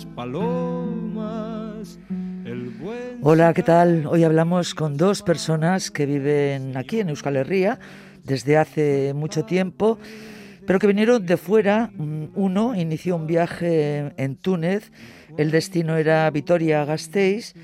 [0.00, 1.98] Las palomas.
[2.44, 4.06] El buen Hola, ¿qué tal?
[4.06, 7.78] Hoy hablamos con dos personas que viven aquí en Euskal Herria
[8.24, 9.98] desde hace mucho tiempo,
[10.66, 11.90] pero que vinieron de fuera.
[11.94, 14.90] Mm, Uno inició un viaje en Túnez,
[15.36, 17.54] el destino era Vitoria-Gasteiz,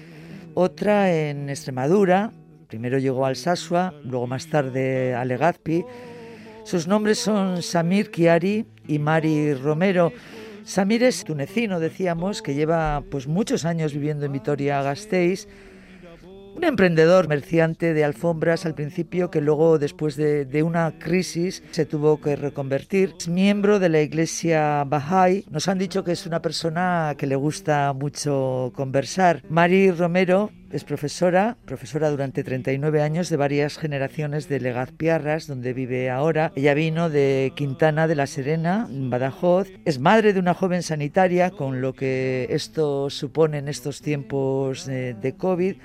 [0.55, 2.33] otra en Extremadura,
[2.69, 5.85] primero llegó a Alsasua, luego más tarde a Legazpi.
[6.65, 10.13] Sus nombres son Samir Chiari y Mari Romero.
[10.67, 15.47] Samir es tunecino, decíamos, que lleva pues muchos años viviendo en Vitoria-Gasteiz.
[16.57, 22.19] Un emprendedor comerciante de alfombras al principio que luego, después de, una crisis, se tuvo
[22.19, 23.13] que reconvertir.
[23.19, 25.45] Es miembro de la iglesia Bahá'í.
[25.51, 29.43] Nos han dicho que es una persona que le gusta mucho conversar.
[29.51, 36.11] Mari Romero es profesora, profesora durante 39 años de varias generaciones de Legazpiarras, donde vive
[36.11, 36.53] ahora.
[36.57, 39.69] Ella vino de Quintana de la Serena, en Badajoz.
[39.85, 45.15] Es madre de una joven sanitaria, con lo que esto supone en estos tiempos de,
[45.15, 45.77] de COVID.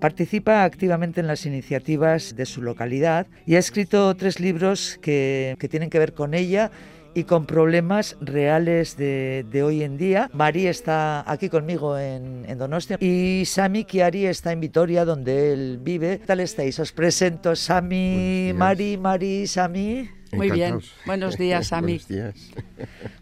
[0.00, 5.68] Participa activamente en las iniciativas de su localidad y ha escrito tres libros que, que
[5.68, 6.70] tienen que ver con ella
[7.14, 10.30] y con problemas reales de, de, hoy en día.
[10.32, 15.78] Mari está aquí conmigo en, en, Donostia y Sami Chiari está en Vitoria, donde él
[15.82, 16.20] vive.
[16.20, 16.78] ¿Qué tal estáis?
[16.78, 20.08] Os presento Sami, Mari, Mari, Sami.
[20.32, 20.80] Muy bien.
[21.06, 21.98] Buenos días, Sami.
[21.98, 22.34] Buenos días.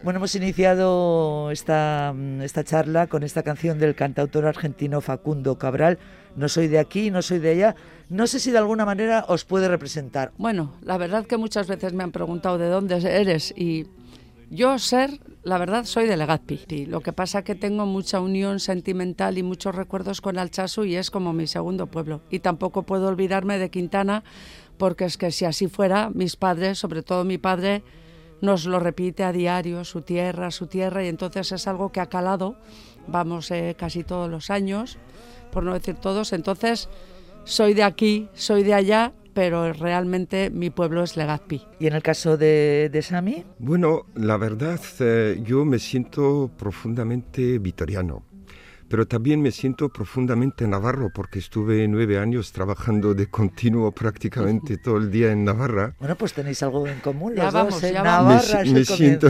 [0.03, 5.99] Bueno, hemos iniciado esta, esta charla con esta canción del cantautor argentino Facundo Cabral.
[6.37, 7.77] No soy de aquí, no soy de allá.
[8.09, 10.33] No sé si de alguna manera os puede representar.
[10.39, 13.87] Bueno, la verdad que muchas veces me han preguntado de dónde eres y
[14.49, 16.87] yo ser, la verdad, soy de Legazpi.
[16.87, 21.11] Lo que pasa que tengo mucha unión sentimental y muchos recuerdos con Alchazu y es
[21.11, 22.21] como mi segundo pueblo.
[22.31, 24.23] Y tampoco puedo olvidarme de Quintana
[24.79, 27.83] porque es que si así fuera, mis padres, sobre todo mi padre,
[28.41, 32.07] nos lo repite a diario, su tierra, su tierra, y entonces es algo que ha
[32.07, 32.57] calado,
[33.07, 34.99] vamos eh, casi todos los años,
[35.57, 36.91] por no decir todos, entonces
[37.45, 41.63] soy de aquí, soy de allá, pero realmente mi pueblo es Legazpi.
[41.81, 43.43] ¿Y en el caso de, de Sami?
[43.59, 48.23] Bueno, la verdad, eh, yo me siento profundamente vitoriano
[48.89, 54.99] pero también me siento profundamente navarro porque estuve nueve años trabajando de continuo prácticamente todo
[54.99, 55.95] el día en Navarra.
[55.99, 57.35] Bueno, pues tenéis algo en común.
[57.35, 59.29] Ya los vamos, dos, ya Navarra me, me siento,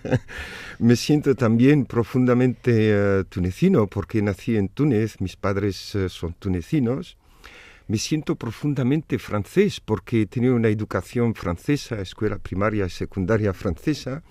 [0.78, 7.18] me siento también profundamente uh, tunecino porque nací en Túnez, mis padres uh, son tunecinos.
[7.86, 14.22] Me siento profundamente francés porque he tenido una educación francesa, escuela primaria y secundaria francesa.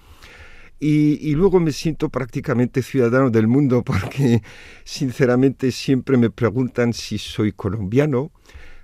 [0.79, 4.41] Y, y, luego me siento prácticamente ciudadano del mundo porque
[4.83, 8.31] sinceramente siempre me preguntan si soy colombiano,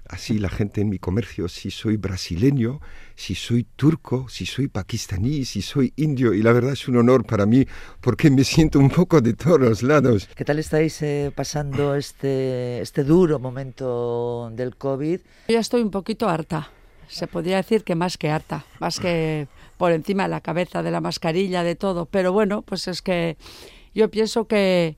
[0.07, 2.79] así la gente en mi comercio, si soy brasileño,
[3.15, 6.33] si soy turco, si soy pakistaní, si soy indio.
[6.33, 7.65] Y la verdad es un honor para mí
[8.01, 10.29] porque me siento un poco de todos los lados.
[10.35, 15.19] ¿Qué tal estáis eh, pasando este, este duro momento del COVID?
[15.47, 16.69] Yo ya estoy un poquito harta.
[17.07, 19.47] Se podría decir que más que harta, más que
[19.77, 22.05] por encima de la cabeza, de la mascarilla, de todo.
[22.05, 23.37] Pero bueno, pues es que
[23.93, 24.97] yo pienso que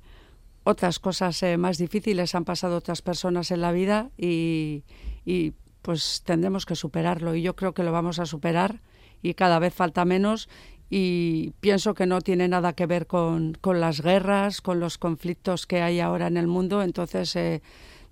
[0.63, 4.83] otras cosas eh, más difíciles han pasado otras personas en la vida y,
[5.25, 7.33] y, pues tendremos que superarlo.
[7.35, 8.81] Y yo creo que lo vamos a superar
[9.21, 10.49] y cada vez falta menos.
[10.89, 15.65] Y pienso que no tiene nada que ver con, con las guerras, con los conflictos
[15.65, 16.81] que hay ahora en el mundo.
[16.81, 17.61] Entonces, eh,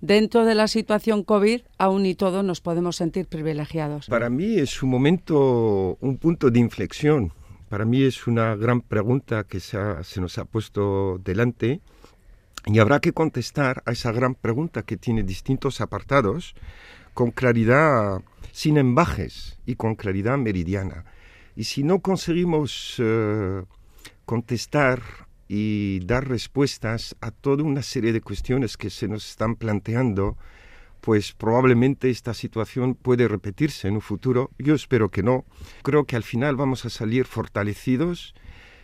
[0.00, 4.06] dentro de la situación COVID, aún y todo nos podemos sentir privilegiados.
[4.06, 7.32] Para mí es un momento, un punto de inflexión.
[7.68, 9.78] Para mí es una gran pregunta que se,
[10.20, 11.80] nos ha puesto delante
[12.64, 16.54] y habrá que contestar a esa gran pregunta que tiene distintos apartados
[17.14, 18.22] con claridad,
[18.52, 21.04] sin embajes y con claridad meridiana.
[21.56, 23.64] Y si no conseguimos uh,
[24.26, 30.36] contestar y dar respuestas a toda una serie de cuestiones que se nos están planteando,
[31.00, 34.50] pues probablemente esta situación puede repetirse en un futuro.
[34.58, 35.44] Yo espero que no.
[35.82, 38.34] Creo que al final vamos a salir fortalecidos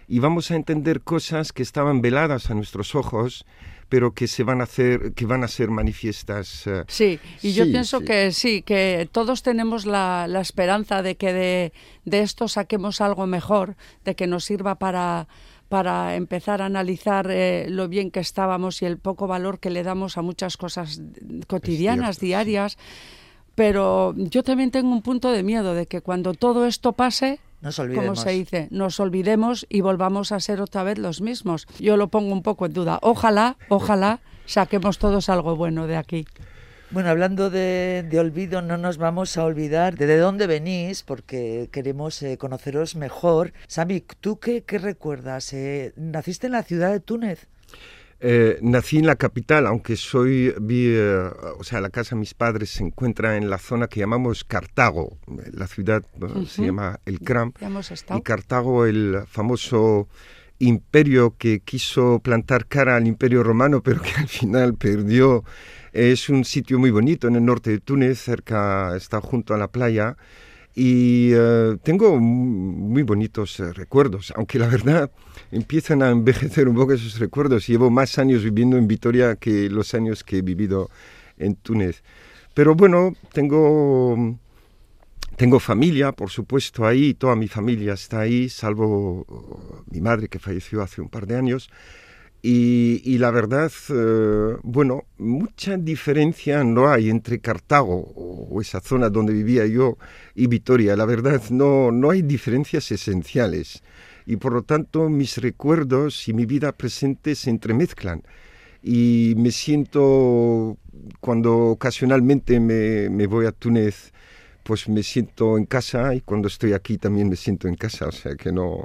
[0.07, 3.45] y vamos a entender cosas que estaban veladas a nuestros ojos,
[3.89, 6.67] pero que se van a hacer, que van a ser manifiestas.
[6.67, 8.05] eh, Sí, y yo Sí, pienso sí.
[8.05, 11.73] que sí, que todos tenemos la, la esperanza de que de,
[12.05, 13.75] de esto saquemos algo mejor,
[14.05, 15.29] de que nos sirva para,
[15.73, 19.83] para empezar a analizar eh, lo bien que estábamos y el poco valor que le
[19.83, 21.01] damos a muchas cosas
[21.47, 22.77] cotidianas, diarias.
[23.55, 27.79] Pero yo también tengo un punto de miedo de que cuando todo esto pase, Nos
[27.79, 31.67] como se dice, nos olvidemos y volvamos a ser otra vez los mismos.
[31.79, 32.99] Yo lo pongo un poco en duda.
[33.01, 36.27] Ojalá, ojalá saquemos todos algo bueno de aquí.
[36.93, 41.71] Bueno, hablando de, de olvido, no nos vamos a olvidar de, de dónde venís, porque
[41.73, 43.55] queremos eh, conoceros mejor.
[43.67, 45.55] Sami, ¿tú qué, qué recuerdas?
[45.55, 47.47] Eh, ¿Naciste en la ciudad de Túnez?
[48.21, 52.35] Eh, nací en la capital, aunque soy, vi, eh, o sea, la casa de mis
[52.35, 55.17] padres se encuentra en la zona que llamamos Cartago.
[55.51, 56.67] La ciudad eh, se Ujú.
[56.67, 57.53] llama El Cram.
[58.15, 60.09] Y Cartago, el famoso
[60.59, 65.43] imperio que quiso plantar cara al imperio romano, pero que al final perdió.
[65.93, 69.69] Es un sitio muy bonito en el norte de Túnez, cerca, está junto a la
[69.69, 70.17] playa.
[70.75, 75.11] Y eh, tengo muy bonitos eh, recuerdos, aunque la verdad
[75.51, 77.67] empiezan a envejecer un poco esos recuerdos.
[77.67, 80.89] Llevo más años viviendo en Vitoria que los años que he vivido
[81.37, 82.03] en Túnez.
[82.55, 84.39] Pero bueno, tengo
[85.37, 90.83] tengo familia, por supuesto, ahí, toda mi familia está ahí, salvo mi madre que falleció
[90.83, 91.71] hace un par de años.
[92.45, 99.33] Y, la verdad, eh, bueno, mucha diferencia no hay entre Cartago o esa zona donde
[99.33, 99.97] vivía yo
[100.35, 100.97] y Vitoria.
[100.97, 103.85] La verdad, no, no hay diferencias esenciales.
[104.27, 108.23] Y por lo tanto, mis recuerdos y mi vida presente se entremezclan.
[108.83, 110.79] Y me siento,
[111.21, 114.13] cuando ocasionalmente me, me voy a Túnez,
[114.65, 118.13] pues me siento en casa y cuando estoy aquí también me siento en casa, o
[118.13, 118.85] sea que no...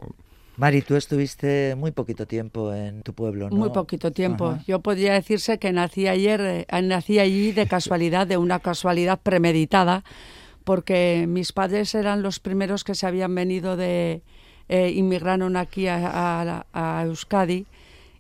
[0.58, 3.56] Mari, tú estuviste muy poquito tiempo en tu pueblo, ¿no?
[3.58, 4.48] Muy poquito tiempo.
[4.50, 4.64] Ajá.
[4.68, 10.04] Yo podría decirse que nací ayer, eh, nací allí de casualidad, de una casualidad premeditada,
[10.64, 14.24] porque mis padres eran los primeros que se habían venido de,
[14.68, 17.68] eh, inmigraron aquí a, a- a Euskadi.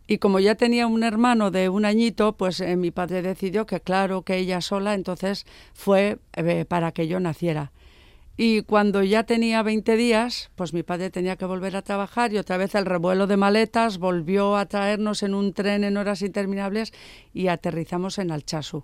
[0.05, 3.81] Y como ya tenía un hermano de un añito, pues eh, mi padre decidió que
[3.81, 6.19] claro, que ella sola, entonces fue
[6.69, 7.71] para que yo naciera.
[8.39, 12.37] Y cuando ya tenía 20 días, pues mi padre tenía que volver a trabajar y
[12.37, 16.93] otra vez el revuelo de maletas volvió a traernos en un tren en horas interminables
[17.33, 18.83] y aterrizamos en Alchazu.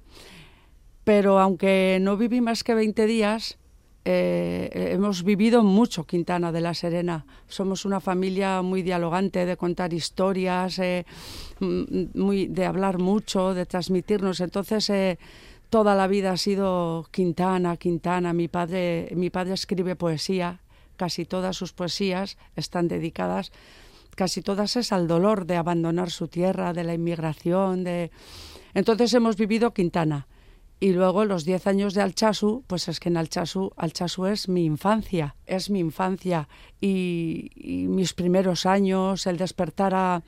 [1.04, 3.60] Pero aunque no viví más que 20 días,
[4.06, 7.26] eh, hemos vivido mucho Quintana de la Serena.
[7.48, 11.06] Somos una familia muy dialogante, de contar historias, eh,
[11.60, 14.42] mm, de hablar mucho, de transmitirnos.
[14.42, 15.20] Entonces, eh,
[15.74, 18.31] toda la vida ha sido Quintana, Quintana.
[18.31, 20.62] Mi padre, mi padre escribe poesía,
[20.98, 23.52] casi todas sus poesías están dedicadas,
[24.16, 28.12] casi todas es al dolor de abandonar su tierra, de la inmigración, de...
[28.75, 30.28] Entonces hemos vivido Quintana.
[30.80, 34.66] Y luego los 10 años de Alchazu, pues es que en Alchazu, Alchazu es mi
[34.66, 36.50] infancia, es mi infancia.
[36.81, 40.22] Y, y mis primeros años, el despertar a,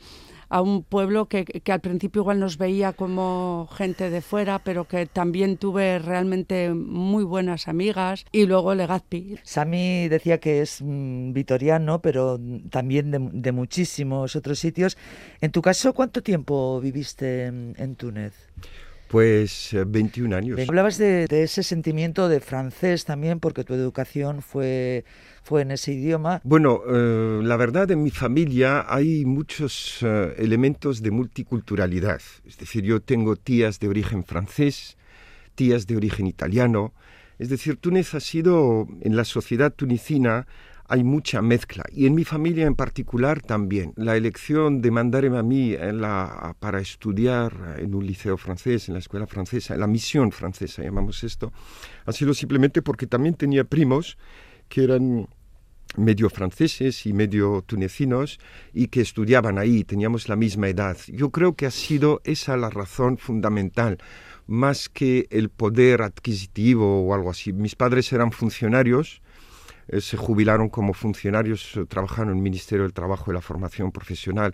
[0.50, 4.86] a un pueblo que, que al principio igual nos veía como gente de fuera, pero
[4.86, 8.25] que también tuve realmente muy buenas amigas.
[8.31, 9.38] Y luego Legazpi.
[9.44, 12.39] Sami decía que es mm, vitoriano, pero
[12.69, 14.97] también de, de muchísimos otros sitios.
[15.42, 18.33] En tu caso, ¿cuánto tiempo viviste en, en Túnez?
[19.07, 20.59] Pues eh, 21 años.
[20.68, 25.06] Hablabas de, de ese sentimiento de francés también, porque tu educación fue,
[25.45, 26.41] fue en ese idioma.
[26.43, 32.19] Bueno, eh, la verdad en mi familia hay muchos eh, elementos de multiculturalidad.
[32.46, 34.98] Es decir, yo tengo tías de origen francés,
[35.53, 36.93] tías de origen italiano.
[37.38, 40.48] Es decir, Túnez ha sido, en la sociedad tunecina,
[40.88, 41.84] hay mucha mezcla.
[41.91, 43.93] Y en mi familia en particular también.
[43.98, 45.75] La elección de mandarme a mí
[46.60, 51.24] para estudiar en un liceo francés, en la escuela francesa, en la misión francesa, llamamos
[51.24, 51.53] esto,
[52.08, 54.17] ha sido simplemente porque también tenía primos
[54.69, 55.27] que eran
[55.97, 58.39] medio franceses y medio tunecinos
[58.73, 60.97] y que estudiaban ahí, teníamos la misma edad.
[61.07, 63.97] Yo creo que ha sido esa la razón fundamental,
[64.47, 67.53] más que el poder adquisitivo o algo así.
[67.53, 69.21] Mis padres eran funcionarios,
[69.87, 73.91] eh, se jubilaron como funcionarios, eh, trabajaron en el Ministerio del Trabajo y la Formación
[73.91, 74.53] Profesional.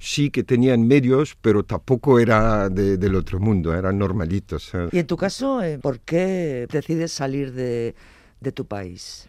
[0.00, 4.70] Sí que tenían medios, pero tampoco era de- del otro mundo, eran normalitos.
[4.92, 7.96] Y en tu caso, eh, ¿por qué decides salir de,
[8.40, 9.26] de tu país?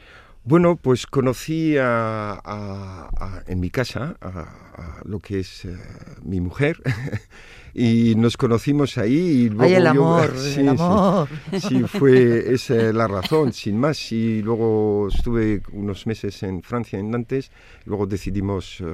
[0.50, 5.78] Bueno, pues conocí a, en mi casa a, a lo que es eh,
[6.24, 6.82] mi mujer
[7.74, 11.28] y nos conocimos ahí y luego Ay, el yo- amor, Sí, el amor.
[11.60, 14.12] Sí, fue esa la razón, sin más.
[14.12, 17.52] Y luego estuve unos meses en Francia, en Nantes.
[17.86, 18.86] Luego decidimos eh,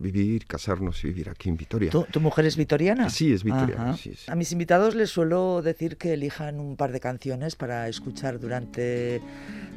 [0.00, 1.90] vivir, casarnos y vivir aquí en Vitoria.
[1.90, 3.10] ¿Tu, tu mujer es vitoriana?
[3.10, 4.12] Sí, es vitoriana, sí.
[4.28, 9.20] A mis invitados les suelo decir que elijan un par de canciones para escuchar durante,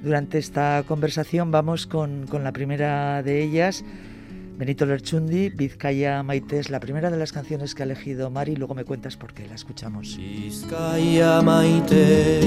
[0.03, 1.51] durante esta conversación.
[1.51, 3.83] Vamos con, con la primera de ellas.
[4.61, 8.55] Benito Lerchundi, Vizcaya Maite es la primera de las canciones que ha elegido Mari.
[8.55, 10.15] Luego me cuentas por qué la escuchamos.
[10.15, 12.41] Bizkaia maite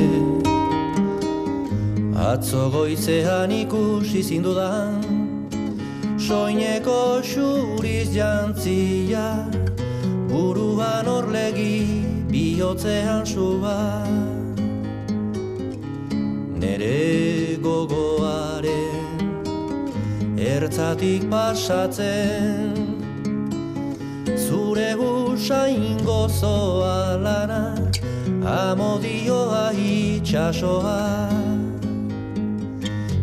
[2.14, 5.02] Atzo goizean ikusi zindudan
[6.16, 9.50] Soineko xuriz jantzia
[10.30, 14.06] Buruan orlegi bihotzean suba
[16.62, 19.03] Nere gogoaren
[20.44, 22.76] Ertzatik pasatzen
[24.36, 27.72] Zure usain gozoa lana
[28.44, 31.30] Amodioa itxasoa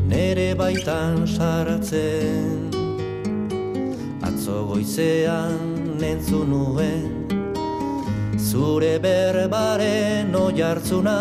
[0.09, 2.73] Nere baitan sartzen.
[4.25, 7.29] Atzo goizean entzun nuen
[8.39, 11.19] Zure berbaren oiartzuna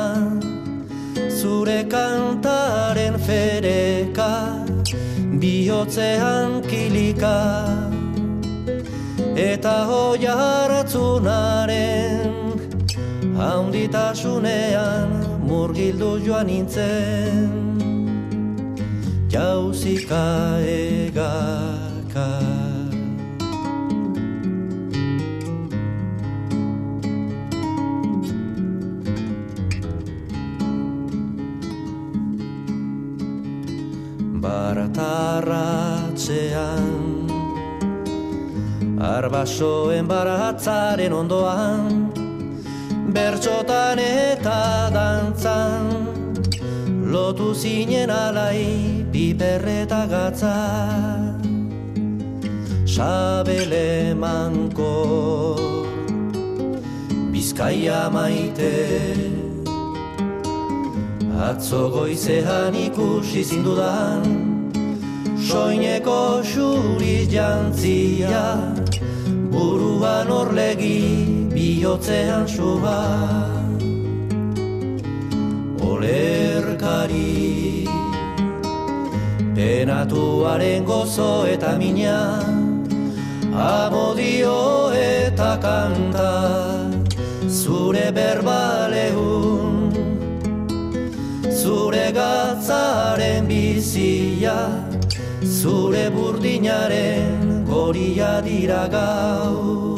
[1.29, 4.60] Zure kantaren fereka
[5.41, 7.65] Bihotzean kilika
[9.41, 12.29] eta hoia hartzunaren
[13.41, 15.09] haunditasunean
[15.49, 17.49] murgildu joan nintzen
[19.33, 20.25] jauzika
[20.77, 22.50] egaka.
[36.31, 37.27] Baratarratzean
[39.01, 42.13] Arbasoen baratzaren ondoan
[43.11, 45.89] Bertxotan eta dantzan.
[47.11, 50.55] Lotu zinen alai piperreta gatza.
[52.87, 55.57] Sabele manko
[57.33, 58.77] Bizkaia maite.
[61.51, 64.60] Atzo goizean ikusi zindudan
[65.51, 68.55] Soineko xuri jantzia
[69.51, 73.03] Buruan orlegi bihotzean suba.
[75.83, 77.83] Olerkari
[79.57, 82.39] Penatuaren gozo eta mina
[83.51, 86.31] Amodio eta kanta
[87.51, 89.91] Zure berbalehun
[91.51, 94.90] Zure gatzaren bizia
[95.43, 99.97] Zure burdinaren goria dira gau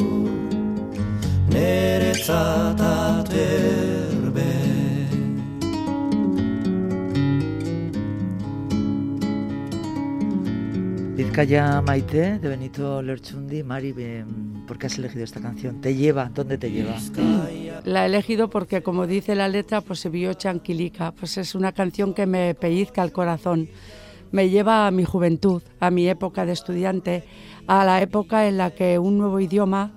[1.51, 4.51] Neretzat aterbe
[11.15, 13.63] Vizcaya Maite de Benito Lerchundi.
[13.63, 13.93] Mari,
[14.65, 15.79] ¿por qué has elegido esta canción?
[15.81, 16.31] ¿Te lleva?
[16.33, 16.95] ¿Dónde te lleva?
[17.85, 21.11] La he elegido porque, como dice la letra, pues se vio chanquilica.
[21.11, 23.69] Pues es una canción que me pellizca el corazón.
[24.33, 27.23] Me lleva a mi juventud, a mi época de estudiante,
[27.67, 29.91] a la época en la que un nuevo idioma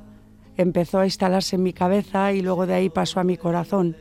[0.59, 3.97] empezó a instalarse en mi cabeza y luego de ahí pasó a mi corazón.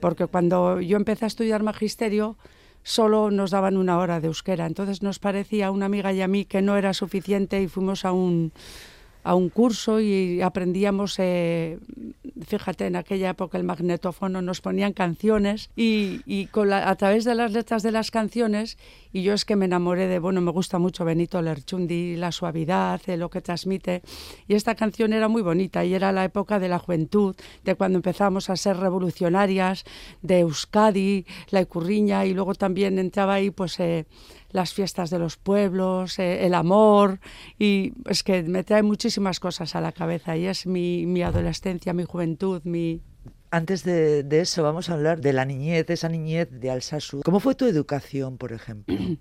[0.00, 2.38] Porque cuando yo empecé a estudiar magisterio,
[2.82, 4.64] solo nos daban una hora de euskera.
[4.64, 8.06] Entonces nos parecía a una amiga y a mí que no era suficiente y fuimos
[8.06, 8.52] a un,
[9.22, 11.78] a un curso y aprendíamos, eh,
[12.46, 17.52] fíjate, en aquella época el magnetófono nos ponían canciones y, y a través de las
[17.52, 18.78] letras de las canciones,
[19.14, 23.00] y yo es que me enamoré de, bueno, me gusta mucho Benito Lerchundi, la suavidad,
[23.06, 24.02] eh, lo que transmite,
[24.48, 27.98] y esta canción era muy bonita y era la época de la juventud, de cuando
[27.98, 29.84] empezamos a ser revolucionarias,
[30.20, 33.78] de Euskadi, la Icurriña, y luego también entraba ahí pues...
[33.80, 34.04] eh,
[34.50, 37.18] las fiestas de los pueblos, eh, el amor,
[37.58, 41.92] y es que me trae muchísimas cosas a la cabeza y es mi, mi adolescencia,
[41.92, 43.00] mi juventud, mi...
[43.54, 47.22] Antes de, de eso, vamos a hablar de la niñez, de esa niñez de Alsasu.
[47.24, 48.96] ¿Cómo fue tu educación, por ejemplo?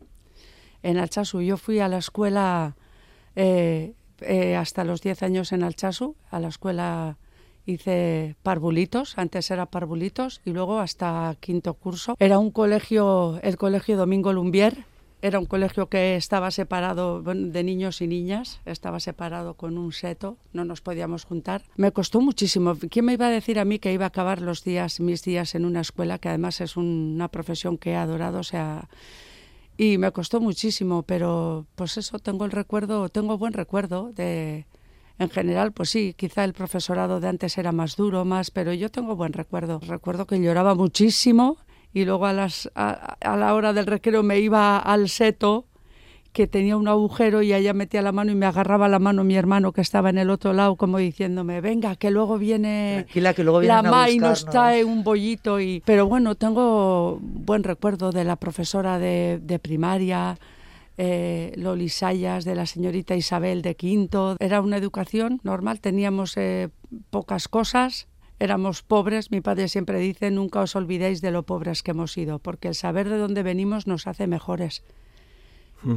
[0.82, 2.76] En Alchazu, yo fui a la escuela
[3.38, 7.18] eh, eh, hasta los 10 años en Alchazu, a la escuela
[7.66, 12.16] hice parvulitos, antes era parvulitos, y luego hasta quinto curso.
[12.20, 14.84] Era un colegio, el colegio Domingo Lumbier,
[15.24, 20.36] era un colegio que estaba separado de niños y niñas, estaba separado con un seto,
[20.52, 21.64] no nos podíamos juntar.
[21.78, 22.76] Me costó muchísimo.
[22.92, 25.56] ¿Quién me iba a decir a mí que iba a acabar los días, mis días
[25.56, 28.40] en una escuela, que además es un- una profesión que he adorado?
[28.40, 28.90] O sea,
[29.78, 34.66] y me costó muchísimo, pero pues eso, tengo el recuerdo, tengo buen recuerdo de...
[35.20, 38.90] En general, pues sí, quizá el profesorado de antes era más duro, más, pero yo
[38.92, 39.80] tengo buen recuerdo.
[39.88, 41.58] Recuerdo que lloraba muchísimo
[41.94, 45.66] y luego a, las, a, a la hora del recreo me iba al seto
[46.34, 49.36] que tenía un agujero y ella metía la mano y me agarraba la mano mi
[49.36, 53.44] hermano que estaba en el otro lado como diciéndome, venga, que luego viene Tranquila, que
[53.44, 54.52] luego la ma y nos buscarnos".
[54.52, 55.60] trae un bollito.
[55.60, 55.84] Y...
[55.86, 60.40] Pero bueno, tengo buen recuerdo de la profesora de, de primaria,
[60.98, 64.36] eh, Loli Sayas, de la señorita Isabel de Quinto.
[64.40, 66.70] Era una educación normal, teníamos eh,
[67.12, 68.08] pocas cosas.
[68.44, 72.40] Éramos pobres, mi padre siempre dice, nunca os olvidéis de lo pobres que hemos sido,
[72.40, 74.84] porque el saber de dónde venimos nos hace mejores.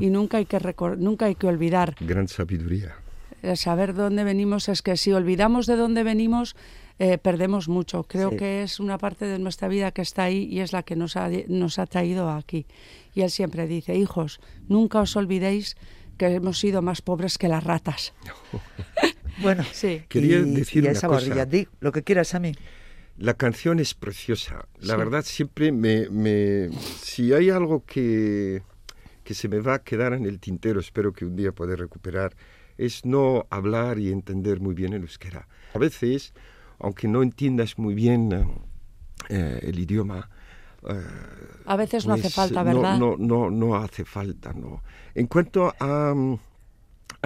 [0.00, 0.60] Y nunca hay que
[0.96, 2.94] nunca hay que olvidar Gran sabiduría.
[3.42, 6.54] el saber dónde venimos es que si olvidamos de dónde venimos,
[7.00, 8.04] eh, perdemos mucho.
[8.04, 8.36] Creo Sí.
[8.36, 11.16] que es una parte de nuestra vida que está ahí y es la que nos
[11.16, 12.66] ha, nos ha traído aquí.
[13.12, 14.38] Y él siempre dice, hijos,
[14.68, 15.76] nunca os olvidéis
[16.16, 18.14] que hemos sido más pobres que las ratas.
[19.38, 20.02] Bueno, Sí.
[20.08, 21.20] Quería y, decir y a una esa cosa.
[21.28, 22.52] barrilla, di lo que quieras a mí.
[23.18, 24.66] La canción es preciosa.
[24.80, 24.98] La Sí.
[24.98, 28.62] verdad, siempre me, me- Si hay algo que,
[29.24, 32.34] que se me va a quedar en el tintero, espero que un día pueda recuperar,
[32.78, 35.48] es no hablar y entender muy bien el euskera.
[35.74, 36.34] A veces,
[36.78, 38.46] aunque no entiendas muy bien eh,
[39.30, 40.28] eh, el idioma,
[40.86, 40.92] eh,
[41.64, 42.98] A veces no hace pues, falta, no- ¿verdad?
[42.98, 44.82] No, no, no hace falta, no.
[45.14, 46.38] En cuanto a, mm,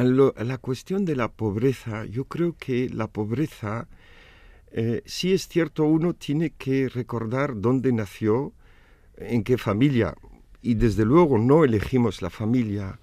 [0.01, 3.87] a lo- a la cuestión de la pobreza, yo creo que la pobreza,
[4.73, 8.53] eh, sí es cierto, uno tiene que recordar dónde nació,
[9.17, 10.15] en qué familia,
[10.63, 12.99] y desde luego no elegimos la familia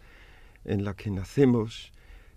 [0.65, 1.91] en la que nacemos,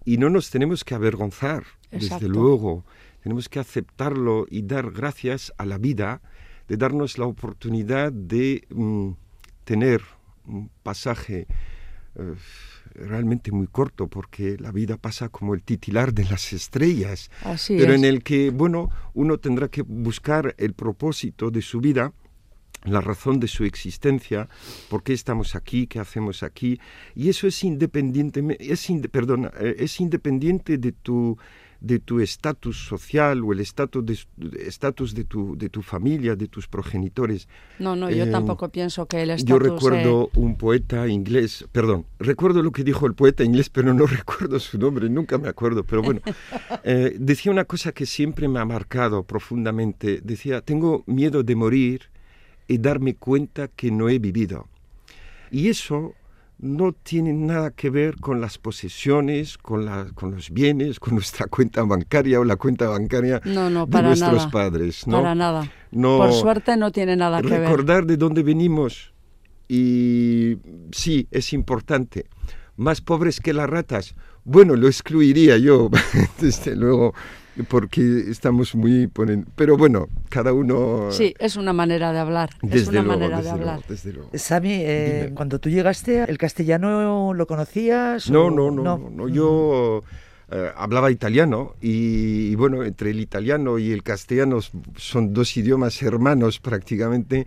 [0.05, 2.85] y no nos tenemos que avergonzar, desde luego.
[3.23, 6.21] Tenemos que aceptarlo y dar gracias a la vida
[6.69, 9.11] de darnos la oportunidad de mm,
[9.64, 10.00] tener
[10.47, 11.47] un pasaje
[12.17, 12.35] eh,
[13.00, 17.92] realmente muy corto, porque la vida pasa como el titilar de las estrellas, Así pero
[17.92, 17.99] es.
[17.99, 22.12] en el que, bueno, uno tendrá que buscar el propósito de su vida
[22.85, 24.49] la razón de su existencia,
[24.88, 26.80] por qué estamos aquí, qué hacemos aquí,
[27.14, 31.37] y eso es independiente, es, eh, es independiente de tu
[31.80, 34.18] de tu estatus social o el estatus de,
[34.66, 37.49] estatus de tu de tu familia, de tus progenitores.
[37.78, 39.60] No, no, yo Eh, tampoco pienso que el Yo estatus...
[39.60, 44.06] eh, recuerdo un poeta inglés, perdón, recuerdo lo que dijo el poeta inglés, pero no
[44.18, 46.20] recuerdo su nombre, nunca me acuerdo, pero bueno,
[46.85, 52.11] eh, decía una cosa que siempre me ha marcado profundamente, decía, tengo miedo de morir
[52.68, 54.68] y darme cuenta que no he vivido.
[55.50, 56.14] Y eso
[56.62, 61.46] no tiene nada que ver con las posesiones, con, la- con los bienes, con nuestra
[61.51, 64.51] cuenta bancaria o la cuenta bancaria No, no, de para nuestros nada.
[64.51, 65.07] padres.
[65.07, 65.23] ¿no?
[65.23, 65.73] Para nada.
[65.90, 67.61] No, Por suerte no tiene nada que ver.
[67.62, 69.12] recordar de dónde venimos
[69.68, 70.57] y
[70.92, 72.27] sí, es importante.
[72.77, 74.14] Más pobres que las ratas.
[74.44, 75.90] Bueno, lo excluiría yo,
[76.40, 77.14] desde luego,
[77.68, 79.07] porque estamos muy...
[79.07, 81.09] por en- Pero bueno, cada uno...
[81.11, 82.51] Sí, es una manera de hablar.
[82.62, 83.66] es desde una luego, manera de desde hablar.
[83.77, 84.31] luego, desde luego.
[84.35, 88.31] Sami, eh, cuando tú llegaste, ¿el castellano lo conocías?
[88.31, 90.03] No, o no, no, no, no, Yo
[90.51, 94.59] eh, hablaba italiano y, y bueno, entre el italiano y el castellano
[94.96, 97.46] son dos idiomas hermanos prácticamente.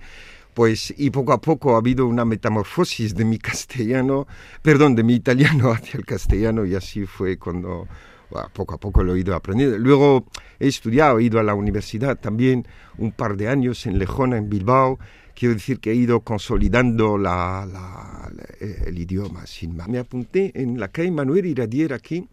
[0.53, 4.27] Pues, y poco a poco ha habido una metamorfosis de mi castellano,
[4.61, 7.87] perdón, de mi italiano hacia el castellano, y así fue cuando
[8.33, 9.77] bueno, poco a poco lo he ido aprendiendo.
[9.77, 10.25] Luego
[10.59, 12.65] he estudiado, he ido a la universidad también
[12.97, 14.97] un par de años en Lejona, en Bilbao.
[15.35, 19.87] Quiero decir que he ido consolidando la- la- la- el idioma sin más.
[19.87, 22.27] Me apunté en la calle Manuel Iradier aquí,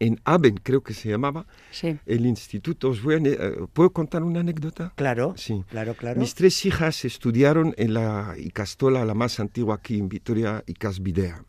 [0.00, 1.96] en Aben creo que se llamaba, Sí.
[2.06, 2.90] el instituto.
[2.90, 4.92] Os voy a eh, ¿Puedo contar una anécdota?
[4.96, 5.64] Claro, Sí.
[5.70, 6.20] claro, claro.
[6.20, 11.44] Mis tres hijas estudiaron en la Icastola, la más antigua aquí en Vitoria, Icasvidea.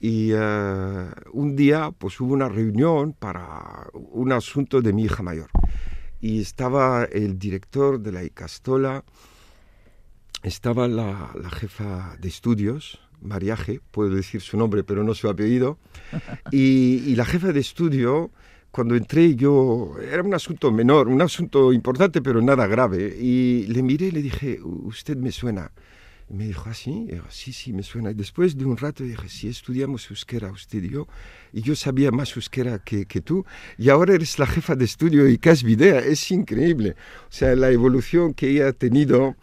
[0.00, 5.50] Y eh, un día pues hubo una reunión para un asunto de mi hija mayor.
[6.20, 9.04] Y estaba el director de la Icastola,
[10.42, 15.78] estaba la, la jefa de estudios, Mariaje, puedo decir su nombre, pero no su apellido.
[16.52, 18.30] Y, y la jefa de estudio,
[18.70, 23.16] cuando entré yo, era un asunto menor, un asunto importante, pero nada grave.
[23.18, 25.72] Y le miré y le dije, usted me suena.
[26.28, 27.08] Y me dijo, ¿ah, sí?
[27.30, 28.10] Sí, me suena.
[28.10, 31.06] Y después de un rato dije, sí, estudiamos euskera usted y yo.
[31.52, 33.44] Y yo sabía más euskera que, que tú.
[33.78, 36.00] Y ahora eres la jefa de estudio y Casvidea.
[36.00, 36.96] Es increíble.
[37.28, 39.36] O sea, la evolución que ella ha tenido.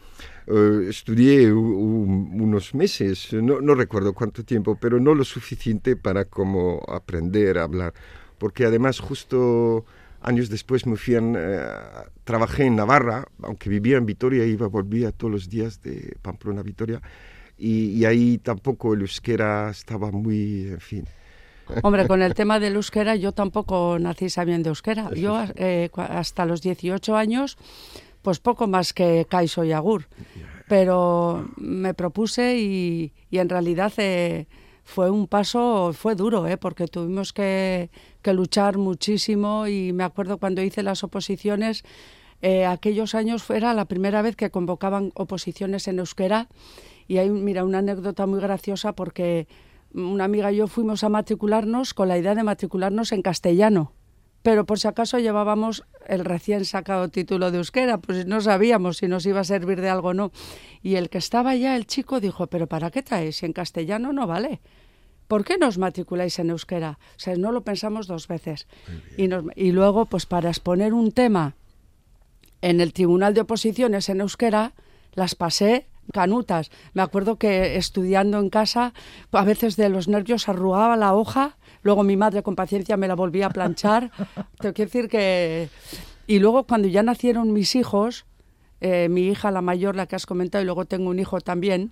[0.48, 5.96] eh, estudié u- u- unos meses, no, no recuerdo cuánto tiempo, pero no lo suficiente
[5.96, 7.94] para como aprender a hablar.
[8.38, 9.86] Porque además justo
[10.24, 11.60] años después me fui a, eh,
[12.24, 16.64] trabajé en Navarra, aunque vivía en Vitoria, iba, volvía todos los días de Pamplona a
[16.64, 17.02] Vitoria,
[17.58, 21.06] y, y ahí tampoco el euskera estaba muy, en fin.
[21.82, 25.10] Hombre, con el tema del euskera, yo tampoco nací sabiendo euskera.
[25.14, 27.58] Yo eh, hasta los 18 años,
[28.22, 30.08] pues poco más que Kaiso y Agur.
[30.68, 34.48] Pero me propuse y, y en realidad eh,
[34.84, 37.90] fue un paso, fue duro, eh, porque tuvimos que,
[38.26, 41.84] luchar muchísimo y me acuerdo cuando hice las oposiciones,
[42.42, 46.50] eh, aquellos años era la primera vez que convocaban oposiciones en euskera
[47.08, 49.48] y hay, mira, una anécdota muy graciosa porque
[49.94, 53.94] una amiga y yo fuimos a matricularnos con la idea de matricularnos en castellano,
[54.44, 59.08] pero por si acaso llevábamos el recién sacado título de euskera, pues no sabíamos si
[59.08, 60.32] nos iba a servir de algo o no.
[60.82, 63.38] Y el que estaba allá, el chico, dijo, pero ¿para qué traes?
[63.38, 64.62] Si en castellano no vale.
[65.28, 67.00] ¿Por qué nos matriculáis en euskera?
[67.16, 68.68] O sea, no lo pensamos dos veces.
[69.18, 71.56] Y, nos- y luego, pues para exponer un tema
[72.62, 74.74] en el Tribunal de Oposiciones en euskera,
[75.14, 76.70] las pasé canutas.
[76.94, 78.94] Me acuerdo que estudiando en casa,
[79.32, 83.16] a veces de los nervios arrugaba la hoja, luego mi madre con paciencia me la
[83.16, 84.12] volvía a planchar.
[84.60, 85.70] Tengo que decir que...
[86.26, 88.26] Y luego cuando ya nacieron mis hijos,
[88.82, 91.92] eh, mi hija la mayor, la que has comentado, y luego tengo un hijo también,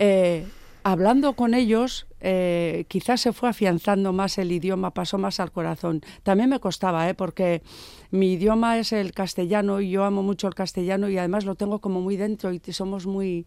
[0.00, 0.44] eh,
[0.84, 6.02] hablando con ellos, eh, quizás se fue afianzando más el idioma, pasó más al corazón.
[6.22, 7.14] También me costaba, ¿eh?
[7.14, 7.62] porque
[8.10, 11.80] mi idioma es el castellano y yo amo mucho el castellano y además lo tengo
[11.80, 13.46] como muy dentro y somos muy...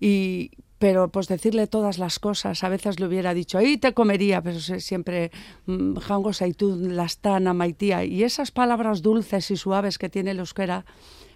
[0.00, 4.40] Y, pero pues decirle todas las cosas, a veces le hubiera dicho, ahí te comería,
[4.42, 5.30] pero siempre,
[5.66, 8.04] mm, jango saitún, lastana, maitía.
[8.04, 10.84] Y esas palabras dulces y suaves que tiene el euskera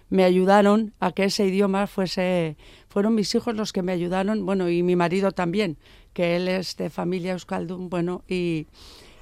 [0.09, 2.55] me ayudaron a que ese idioma fuese,
[2.87, 5.77] fueron mis hijos los que me ayudaron, bueno, y mi marido también,
[6.13, 8.67] que él es de familia euskaldun, bueno, y,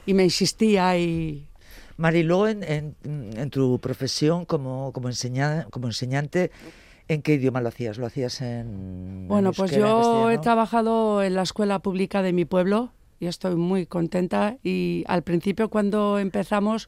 [0.05, 1.47] y me insistía y,
[1.97, 2.95] Mari, luego en, en-
[3.37, 6.51] en tu profesión como, como, enseña- como enseñante,
[7.07, 7.97] ¿en qué idioma lo hacías?
[7.97, 12.45] ¿Lo hacías en Bueno, en pues yo he trabajado en la escuela pública de mi
[12.45, 14.57] pueblo y estoy muy contenta.
[14.63, 16.87] Y al principio cuando empezamos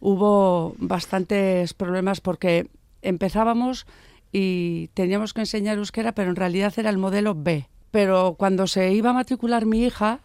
[0.00, 2.68] hubo bastantes problemas porque
[3.02, 3.86] empezábamos
[4.32, 7.68] y teníamos que enseñar euskera, pero en realidad era el modelo B.
[7.90, 10.20] Pero cuando se iba a matricular mi hija,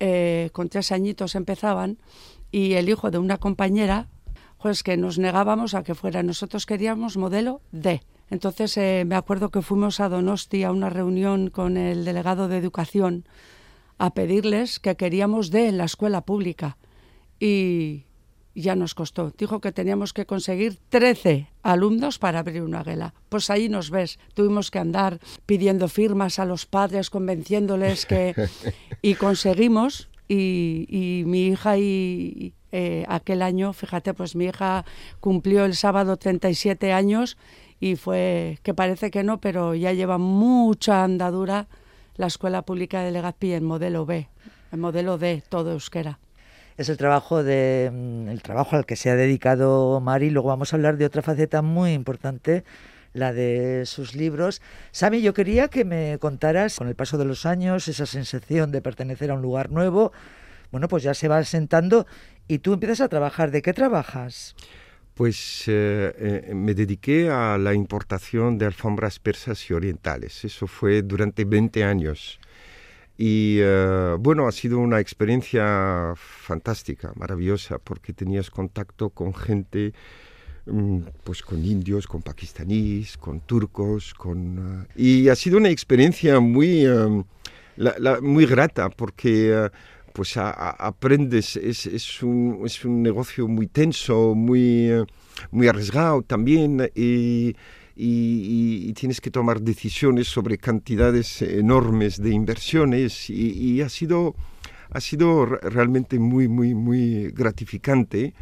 [0.00, 1.98] eh, con tres añitos empezaban,
[2.50, 4.08] y el hijo de una compañera,
[4.60, 6.24] pues que nos negábamos a que fuera.
[6.24, 8.00] Nosotros queríamos modelo D.
[8.30, 12.58] Entonces eh, me acuerdo que fuimos a Donosti a una reunión con el delegado de
[12.58, 13.24] educación
[13.98, 16.76] a pedirles que queríamos D en la escuela pública.
[17.38, 18.04] Y
[18.54, 19.32] ya nos costó.
[19.36, 23.14] Dijo que teníamos que conseguir 13 alumnos para abrir una guela.
[23.28, 24.18] Pues ahí nos ves.
[24.34, 28.34] Tuvimos que andar pidiendo firmas a los padres, convenciéndoles que...
[29.02, 30.08] y conseguimos.
[30.28, 34.84] Y, y mi hija y eh, aquel año, fíjate, pues mi hija
[35.20, 37.38] cumplió el sábado 37 años
[37.80, 41.66] y fue, que parece que no, pero ya lleva mucha andadura
[42.16, 44.28] la Escuela Pública de Legazpi en modelo B,
[44.72, 46.18] en modelo D, todo euskera.
[46.76, 50.30] Es el trabajo de mm, el trabajo al que se ha dedicado Mari.
[50.30, 52.64] Luego vamos a hablar de otra faceta muy importante,
[53.14, 54.60] la de sus libros.
[54.90, 58.82] Sami, yo quería que me contaras, con el paso de los años, esa sensación de
[58.82, 60.12] pertenecer a un lugar nuevo.
[60.70, 62.06] Bueno, pues ya se va sentando
[62.46, 63.50] y tú empiezas a trabajar.
[63.50, 64.54] ¿De qué trabajas?
[65.16, 70.44] Pues eh, eh, me dediqué a la importación de alfombras persas y orientales.
[70.44, 72.38] Eso fue durante 20 años.
[73.16, 79.94] Y eh, bueno, ha sido una experiencia fantástica, maravillosa, porque tenías contacto con gente,
[80.66, 84.86] mm, pues con indios, con pakistaníes, con turcos, con...
[84.94, 86.84] y ha sido una experiencia muy,
[88.20, 89.70] muy grata, porque...
[90.16, 95.04] pues aprendes, es, es, un, es un negocio muy tenso, muy, eh,
[95.50, 97.54] muy arriesgado también, y,
[97.94, 104.34] y- tienes que tomar decisiones sobre cantidades enormes de inversiones, y, ha sido,
[104.90, 108.32] ha sido re- realmente muy, muy, muy gratificante.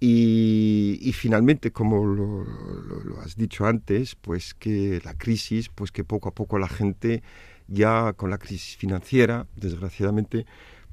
[0.00, 6.34] Y, finalmente, como lo has dicho antes, pues que la crisis, pues que poco a
[6.34, 7.22] poco la gente
[7.68, 10.44] ya con la crisis financiera, desgraciadamente,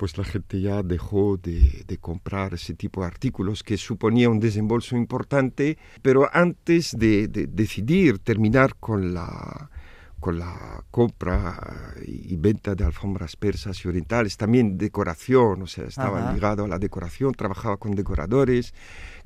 [0.02, 4.40] pues la gente ya dejó de, de comprar ese tipo de artículos que suponía un
[4.40, 9.70] desembolso importante, pero antes de, de decidir terminar con la,
[10.20, 16.20] con la compra y venta de alfombras persas y orientales, también decoración, o sea, estaba
[16.20, 16.34] Ajá.
[16.34, 18.74] ligado a la decoración, trabajaba con decoradores,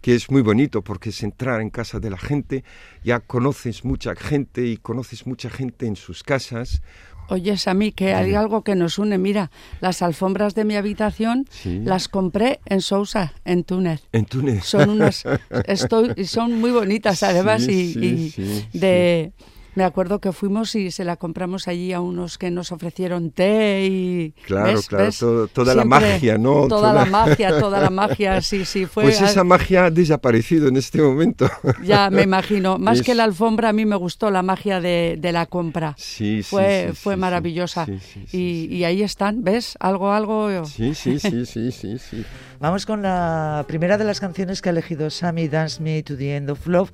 [0.01, 2.65] que es muy bonito porque es entrar en casa de la gente,
[3.01, 6.81] ya conoces mucha gente y conoces mucha gente en sus casas.
[7.29, 9.17] Oye, a mí que hay algo que nos une.
[9.17, 9.49] Mira,
[9.81, 11.79] las alfombras de mi habitación Sí.
[11.83, 14.01] las compré en Sousa, en Túnez.
[14.11, 14.63] En Túnez.
[14.65, 15.23] Son unas,
[15.65, 18.41] estoy, son muy bonitas además Sí, y,
[18.73, 19.31] y de,
[19.75, 23.85] Me acuerdo que fuimos y se la compramos allí a unos que nos ofrecieron té
[23.91, 24.33] y...
[24.45, 24.87] Claro, ¿ves?
[24.87, 25.19] claro, ¿ves?
[25.19, 26.67] todo- toda la magia, ¿no?
[26.69, 29.03] Toda la magia, toda la magia, sí, sí, fue...
[29.03, 31.49] Pues esa magia ha desaparecido en este momento.
[31.83, 32.77] Ya me imagino.
[32.79, 35.93] Más que la alfombra, a mí me gustó la magia de, de la compra.
[35.97, 37.85] Sí, sí, Fue, sí, fue sí, maravillosa.
[37.85, 38.75] sí, sí, sí, y, sí.
[38.77, 39.75] y ahí están, ¿ves?
[39.79, 40.65] Algo, algo...
[40.65, 42.25] Sí, sí, sí, sí, sí, sí.
[42.61, 46.37] Vamos con la primera de las canciones que ha elegido Sammy, Dance Me to the
[46.37, 46.91] End of Love.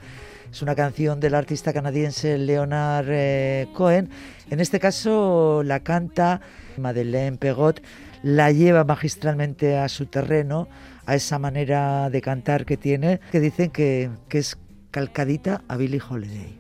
[0.52, 4.10] Es una canción del artista canadiense Leonard eh, Cohen.
[4.50, 6.42] En este caso la canta
[6.78, 7.82] Madeleine Pegot,
[8.22, 10.68] la lleva magistralmente a su terreno,
[11.06, 14.58] a esa manera de cantar que tiene, que dicen que, que es
[14.92, 16.58] calcadita a Billie Holiday.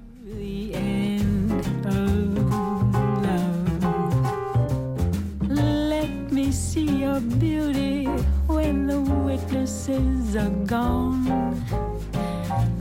[6.52, 8.06] see your beauty
[8.48, 11.91] when the witnesses are gone.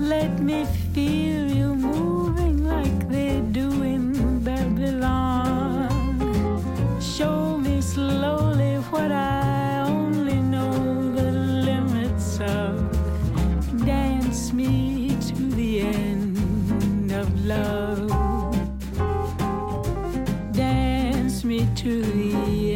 [0.00, 5.90] Let me feel you moving like they do in Babylon.
[6.98, 10.72] Show me slowly what I only know
[11.12, 12.80] the limits of.
[13.84, 18.08] Dance me to the end of love.
[20.52, 22.69] Dance me to the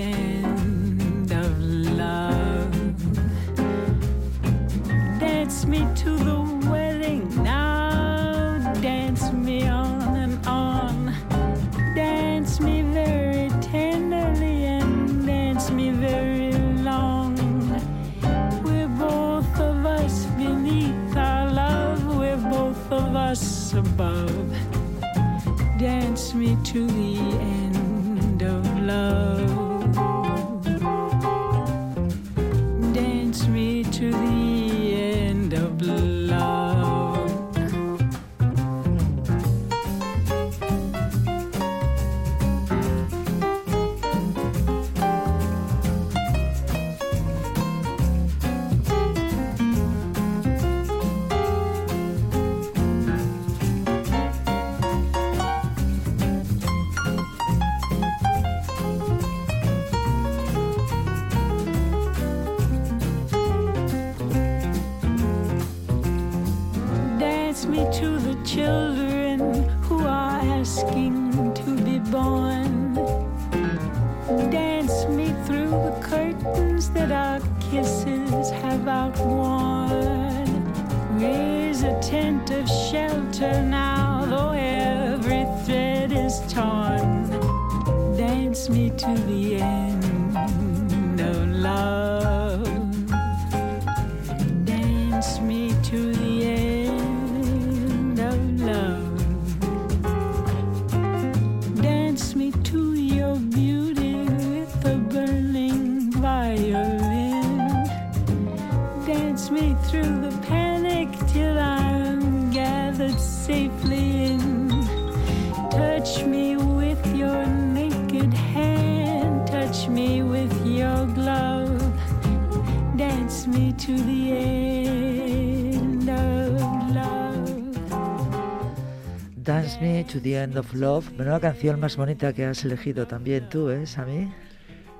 [130.04, 131.12] Me to the End of Love.
[131.16, 134.30] Menuda canción más bonita que has elegido también tú, ¿eh, Sammy?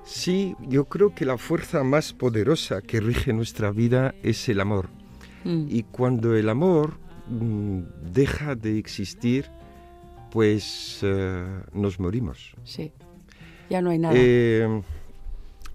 [0.05, 4.89] Sí, yo creo que la fuerza más poderosa que rige nuestra vida es el amor.
[5.45, 5.67] Mm.
[5.69, 6.95] Y cuando el amor
[7.29, 7.81] mm,
[8.13, 9.51] deja de existir,
[10.31, 12.55] pues eh, nos morimos.
[12.65, 12.93] Sí,
[13.69, 14.15] ya no hay nada.
[14.17, 14.83] Eh,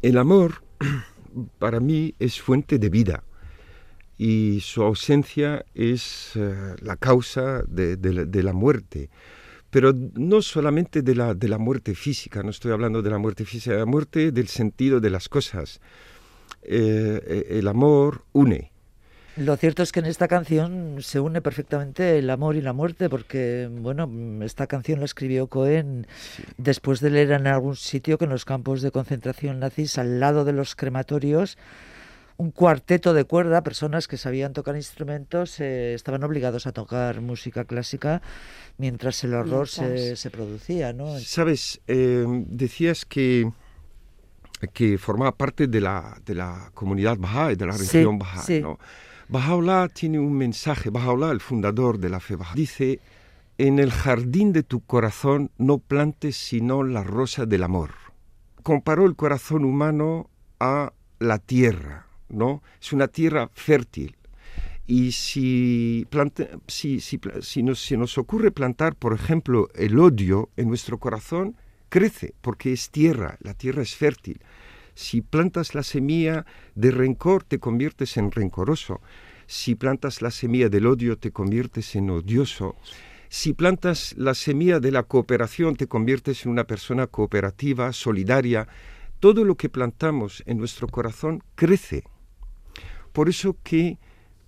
[0.02, 0.64] el amor
[1.60, 3.24] para mí es fuente de vida
[4.20, 9.10] y su ausencia es eh, la causa de, de la- de la muerte.
[9.72, 13.46] Pero no solamente de la, de la muerte física, no estoy hablando de la muerte
[13.46, 15.80] física, de la muerte del sentido de las cosas.
[16.64, 18.72] Eh, eh, el amor une.
[19.38, 23.08] Lo cierto es que en esta canción se une perfectamente el amor y la muerte,
[23.10, 24.10] porque, bueno,
[24.44, 26.08] esta canción la escribió Cohen
[26.58, 30.44] después de leer en algún sitio que en los campos de concentración nazis, al lado
[30.44, 31.58] de los crematorios,
[32.40, 37.66] un cuarteto de cuerda, personas que sabían tocar instrumentos, eh, estaban obligados a tocar música
[37.66, 38.22] clásica
[38.78, 41.20] mientras el horror se, se producía, ¿no?
[41.20, 43.52] Sabes, eh, decías que,
[44.72, 48.46] que formaba parte de la, de la comunidad Bahá'í, de la Sí, religión Bahá'í.
[48.46, 48.62] sí.
[48.62, 48.80] ¿no?
[49.28, 53.00] Bahá'u'lláh tiene un mensaje, Bahá'u'lláh, el fundador de la fe Bahá'í, dice,
[53.58, 57.92] en el jardín de tu corazón no plantes sino la rosa del amor.
[58.64, 60.30] Comparó el corazón humano
[60.62, 62.62] a la tierra, ¿no?
[62.82, 64.16] Es una tierra fértil.
[64.88, 70.68] Y si, plante- si, si nos, si nos ocurre plantar, por ejemplo, el odio en
[70.68, 71.56] nuestro corazón,
[71.90, 74.42] crece, porque es tierra, la tierra es fértil.
[74.96, 79.00] Si plantas la semilla de rencor, te conviertes en rencoroso.
[79.46, 82.76] Si plantas la semilla del odio, te conviertes en odioso.
[83.30, 88.68] Si plantas la semilla de la cooperación, te conviertes en una persona cooperativa, solidaria.
[89.20, 92.04] Todo lo que plantamos en nuestro corazón crece.
[93.12, 93.98] Por eso que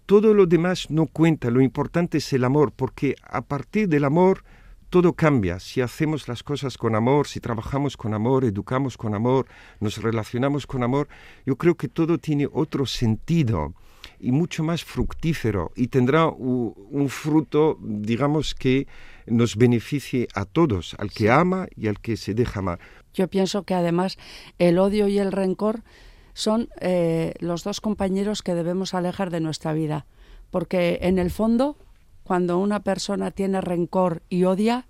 [0.06, 4.44] todo lo demás no cuenta, lo importante es el amor, porque a partir del amor
[4.90, 5.60] todo cambia.
[5.60, 9.48] Si hacemos las cosas con amor, si trabajamos con amor, educamos con amor,
[9.80, 11.08] nos relacionamos con amor,
[11.46, 13.74] yo creo que todo tiene otro sentido
[14.20, 18.88] y mucho más fructífero y tendrá un fruto, digamos, que
[19.28, 22.80] nos beneficie a todos, al que ama y al que se deja amar.
[23.14, 24.18] Yo pienso que además
[24.60, 25.84] el odio y el rencor
[26.42, 30.08] son eh, los dos compañeros que debemos alejar de nuestra vida,
[30.50, 31.78] porque en el fondo,
[32.24, 34.88] cuando una persona tiene rencor y odia,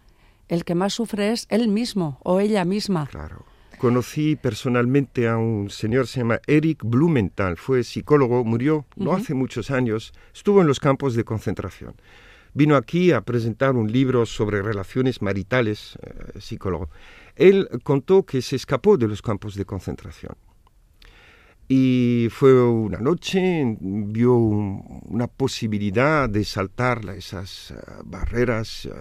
[0.47, 3.07] el que más sufre es él mismo o ella misma.
[3.07, 3.45] Claro.
[3.79, 9.71] Conocí personalmente a un señor, se llama Eric Blumenthal, fue psicólogo, murió no hace muchos
[9.71, 11.95] años, estuvo en los campos de concentración.
[12.53, 16.89] Vino aquí a presentar un libro sobre relaciones maritales, eh, psicólogo.
[17.35, 20.35] Él contó que se escapó de los campos de concentración.
[21.73, 28.91] Y fue una noche, vio un- una posibilidad de saltar esas eh, barreras, eh,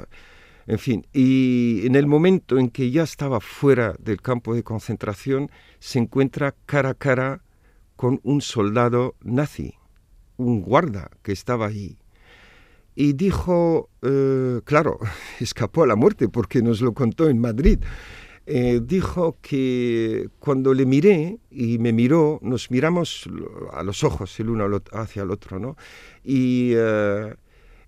[0.69, 1.05] en fin.
[1.13, 6.55] Y en el momento en que ya estaba fuera del campo de concentración, se encuentra
[6.65, 7.43] cara a cara
[7.97, 9.75] con un soldado nazi,
[10.37, 11.99] un guarda que estaba ahí.
[12.95, 15.01] Y dijo, eh, claro,
[15.41, 17.81] escapó a la muerte porque nos lo contó en Madrid.
[18.53, 23.29] Eh, dijo que cuando le miré y me miró, nos miramos
[23.73, 25.77] a los ojos el uno hacia el otro, ¿no?
[26.25, 27.33] Y eh,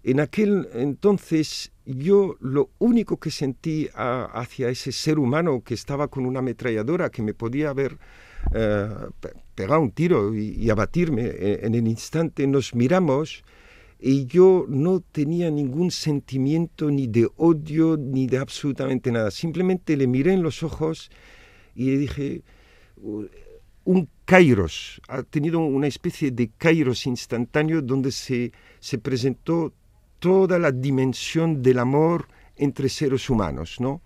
[0.04, 6.26] en aquel entonces yo lo único que sentí hacia ese ser humano que estaba con
[6.26, 7.98] una ametralladora que me podía haber
[8.54, 8.88] eh,
[9.20, 11.28] pe- pegado un tiro y, y abatirme
[11.66, 13.42] en el instante, nos miramos
[14.04, 19.30] y yo no tenía ningún sentimiento ni de odio ni de absolutamente nada.
[19.30, 21.08] Simplemente le miré en los ojos
[21.76, 22.42] y le dije,
[22.96, 23.26] "Uh,
[23.84, 29.72] un kairos, ha tenido una especie de kairos instantáneo donde se, se presentó
[30.18, 34.02] toda la dimensión del amor entre seres humanos, ¿no?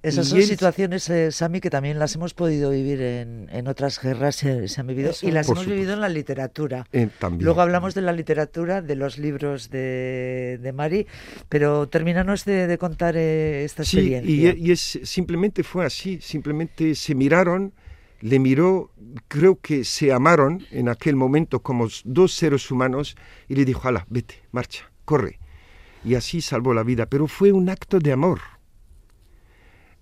[0.00, 3.66] Esas Y son él- situaciones, eh, Sami, que también las hemos podido vivir en, en
[3.66, 6.86] otras guerras, se, se han vivido, Eso y las hemos vivido en la literatura.
[6.92, 7.44] Eh, también.
[7.44, 11.06] Luego hablamos de la literatura, de los libros de, de Mari,
[11.48, 14.54] pero terminanos de, de contar eh, esta Sí, experiencia.
[14.56, 17.72] y, y es, simplemente fue así, simplemente se miraron,
[18.20, 18.92] le miró,
[19.26, 23.16] creo que se amaron en aquel momento como dos seres humanos
[23.48, 25.40] y le dijo, ala, vete, marcha, corre.
[26.04, 28.40] Y así salvó la vida, pero fue un acto de amor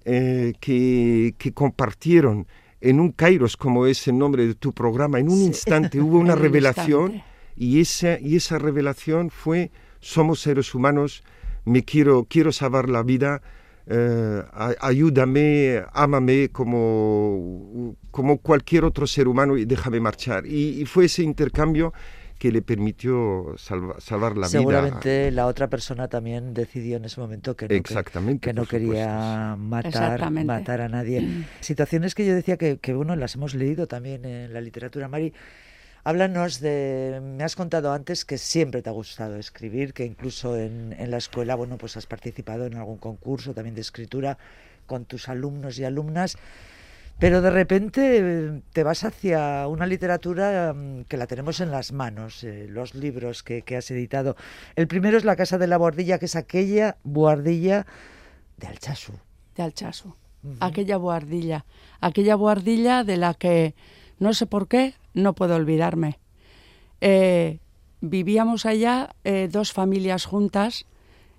[0.09, 2.47] eh, que, que compartieron
[2.81, 6.37] en un Kairos, como es el nombre de tu programa, en un instante hubo una
[6.37, 7.25] revelación instante.
[7.57, 11.25] y esa, y esa revelación fue, somos seres humanos,
[11.65, 13.43] me quiero, quiero salvar la vida,
[13.89, 14.45] eh,
[14.81, 20.47] ayúdame, ámame como, como cualquier otro ser humano y déjame marchar.
[20.47, 21.93] Y, y fue ese intercambio
[22.39, 24.59] que le permitió salva- salvar la vida.
[24.59, 28.67] Seguramente la otra persona también decidió en ese momento que no, que- Exactamente, que no
[28.67, 30.47] quería matar, Exactamente.
[30.47, 31.27] matar a nadie.
[31.61, 35.09] Situaciones que yo decía que, que, bueno, las hemos leído también en la literatura.
[35.09, 35.33] Mari,
[36.05, 37.21] háblanos de...
[37.23, 41.17] Me has contado antes que siempre te ha gustado escribir, que incluso en, en la
[41.17, 44.39] escuela, bueno, pues has participado en algún concurso también de escritura
[44.87, 46.37] con tus alumnos y alumnas.
[47.19, 51.93] Pero de repente eh, te vas hacia una literatura mm, que la tenemos en las
[51.93, 54.37] manos, eh, los libros que, que has editado.
[54.75, 57.87] El primero es La Casa de la Boardilla, que es aquella boardilla
[58.59, 59.13] de Alchazu.
[59.55, 60.15] de Alchazu.
[60.61, 61.65] Aquella boardilla,
[62.01, 63.75] aquella boardilla de la que
[64.19, 66.21] no sé por qué no puedo olvidarme.
[67.01, 67.59] Eh,
[68.01, 70.87] vivíamos allá eh, dos familias juntas.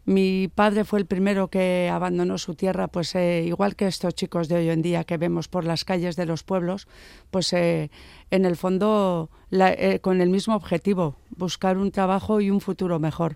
[0.07, 4.47] Mi padre fue el primero que abandonó su tierra, pues eh, igual que estos chicos
[4.47, 6.87] de hoy en día que vemos por las calles de los pueblos,
[7.29, 7.91] pues eh,
[8.31, 13.35] en el fondo eh, con el mismo objetivo, buscar un trabajo y un futuro mejor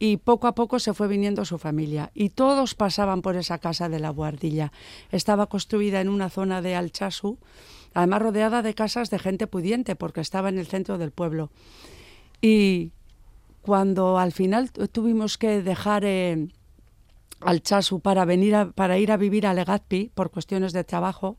[0.00, 3.88] y poco a poco se fue viniendo su familia y todos pasaban por esa casa
[3.88, 4.72] de la Guardilla.
[5.12, 7.38] Estaba construida en una zona de Alchazu,
[7.94, 11.50] además rodeada de casas de gente pudiente porque estaba en el centro del pueblo.
[12.42, 12.90] Y
[13.62, 16.48] cuando al final tu- tuvimos que dejar eh,
[17.40, 21.36] Alchazu para venir a- para ir a vivir a Legazpi por cuestiones de trabajo,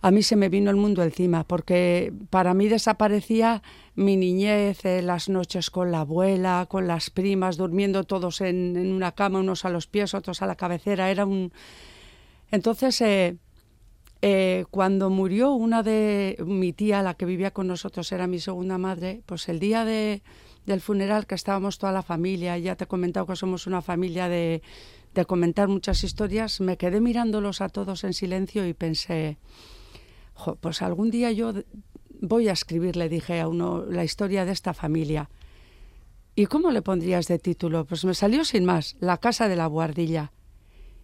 [0.00, 3.62] a mí se me vino el mundo encima, porque para mí desaparecía
[3.96, 9.10] mi niñez, eh, las noches con la abuela, con las primas, durmiendo todos en, una
[9.12, 11.10] cama, unos a los pies, otros a la cabecera.
[11.10, 11.52] Era un.
[12.52, 18.38] Entonces, eh, cuando murió una de mi tía, la que vivía con nosotros, era mi
[18.38, 20.22] segunda madre, pues el día de,
[20.68, 24.28] del funeral, que estábamos toda la familia, ya te he comentado que somos una familia
[24.28, 24.62] de,
[25.14, 29.38] de comentar muchas historias, me quedé mirándolos a todos en silencio y pensé
[30.60, 31.52] pues algún día yo
[32.20, 35.30] voy a escribir, le dije a uno, la historia de esta familia.
[36.34, 37.84] ¿Y cómo le pondrías de título?
[37.84, 40.32] Pues me salió sin más, La Casa de la Guardilla.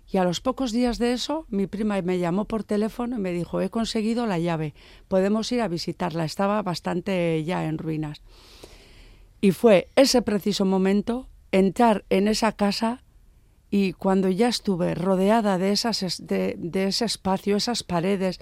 [0.07, 3.33] Y a los pocos días de eso, mi prima me llamó por teléfono y me
[3.33, 4.75] dijo, he conseguido la llave,
[5.09, 8.23] podemos ir a visitarla, estaba bastante ya en ruinas.
[9.45, 13.03] Y fue ese preciso momento entrar en esa casa
[13.71, 18.41] y cuando ya estuve rodeada de, esas, de, de ese espacio, esas paredes,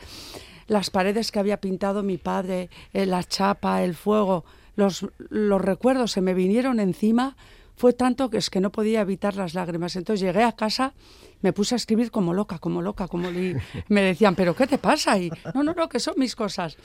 [0.68, 4.44] las paredes que había pintado mi padre, eh, la chapa, el fuego,
[4.76, 7.36] los, los recuerdos se me vinieron encima,
[7.74, 9.96] fue tanto que es que no podía evitar las lágrimas.
[9.96, 10.94] Entonces llegué a casa,
[11.40, 13.56] me puse a escribir como loca, como loca, como y
[13.88, 15.18] me decían, pero ¿qué te pasa?
[15.18, 16.76] Y no, no, no, que son mis cosas.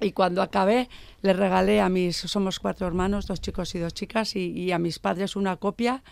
[0.00, 0.88] Y cuando acabé,
[1.22, 4.78] le regalé a mis, somos cuatro hermanos, dos chicos y dos chicas, y, y a
[4.78, 6.02] mis padres una copia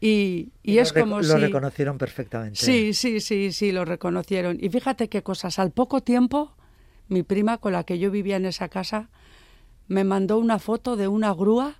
[0.00, 1.36] y, y, es lo como lo si...
[1.36, 2.58] reconocieron perfectamente.
[2.58, 4.56] Sí, sí, sí, sí, lo reconocieron.
[4.60, 5.58] Y fíjate qué cosas.
[5.58, 6.52] Al poco tiempo,
[7.08, 9.10] mi prima con la que yo vivía en esa casa
[9.88, 11.74] me mandó una foto de una grúa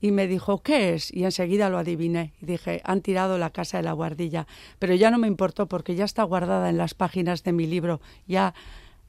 [0.00, 1.12] y me dijo, ¿qué es?
[1.12, 2.34] Y enseguida lo adiviné.
[2.42, 4.46] Y dije, han tirado la casa de la guardilla.
[4.78, 8.00] Pero ya no me importó porque ya está guardada en las páginas de mi libro.
[8.26, 8.54] Ya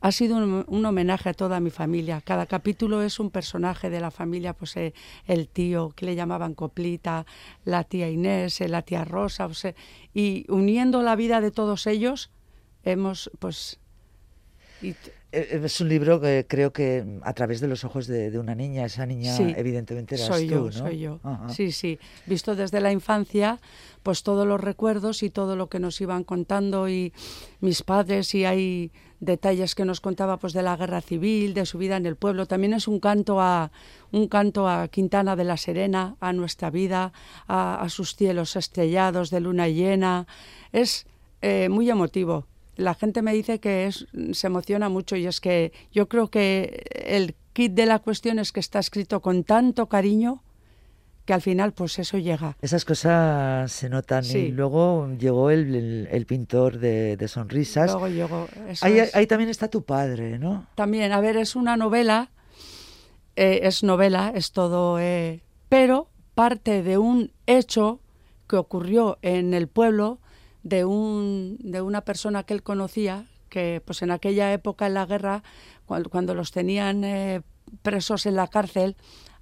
[0.02, 2.22] ha sido un, un, homenaje a toda mi familia.
[2.22, 4.94] Cada capítulo es un personaje de la familia, pues eh,
[5.28, 7.26] el tío que le llamaban Coplita,
[7.66, 9.74] la tía Inés, eh, la tía Rosa, o sea,
[10.14, 12.32] y uniendo la vida de todos ellos,
[12.84, 13.80] hemos pues...
[14.82, 14.96] Y
[15.32, 18.86] es un libro que creo que a través de los ojos de, de una niña,
[18.86, 20.72] esa niña sí, evidentemente eras soy tú, yo, ¿no?
[20.72, 21.50] Soy yo, Ajá.
[21.50, 22.00] sí, sí.
[22.26, 23.60] Visto desde la infancia,
[24.02, 27.14] pues todos los recuerdos y todo lo que nos iban contando y
[27.60, 31.78] mis padres y hay detalles que nos contaba pues de la guerra civil, de su
[31.78, 32.46] vida en el pueblo.
[32.46, 33.72] También es un canto a
[34.12, 37.14] un canto a Quintana de la Serena, a nuestra vida,
[37.48, 40.26] a, sus cielos estrellados de luna llena.
[40.72, 41.06] Es
[41.42, 42.46] eh, muy emotivo
[42.80, 47.36] la gente me dice que se emociona mucho y es que yo creo que el
[47.52, 50.42] kit de la cuestión es que está escrito con tanto cariño
[51.30, 52.58] que al final pues eso llega.
[52.60, 54.38] Esas cosas se notan Sí.
[54.40, 57.92] y luego llegó el, el- el pintor de, de sonrisas.
[57.92, 58.48] Luego llegó.
[58.68, 59.14] eso Ahí, es.
[59.16, 60.66] ahí también está tu padre, ¿no?
[60.74, 62.32] También, a ver, es una novela,
[63.36, 68.00] eh, es novela, es todo, eh, pero parte de un hecho
[68.48, 70.18] que ocurrió en el pueblo
[70.64, 75.06] de, un, de una persona que él conocía, que pues en aquella época en la
[75.06, 75.44] guerra,
[75.86, 77.42] cuando, cuando los tenían eh,
[77.84, 78.96] presos en la cárcel,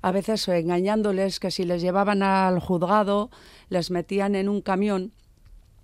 [0.07, 3.29] a veces engañándoles que si les llevaban al juzgado,
[3.69, 5.11] les metían en un camión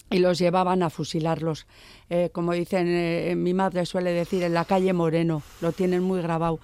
[0.10, 1.66] y los llevaban a fusilarlos.
[2.10, 6.22] Eh, como dicen, eh, mi madre suele decir, en la calle Moreno, lo tienen muy
[6.22, 6.60] grabado.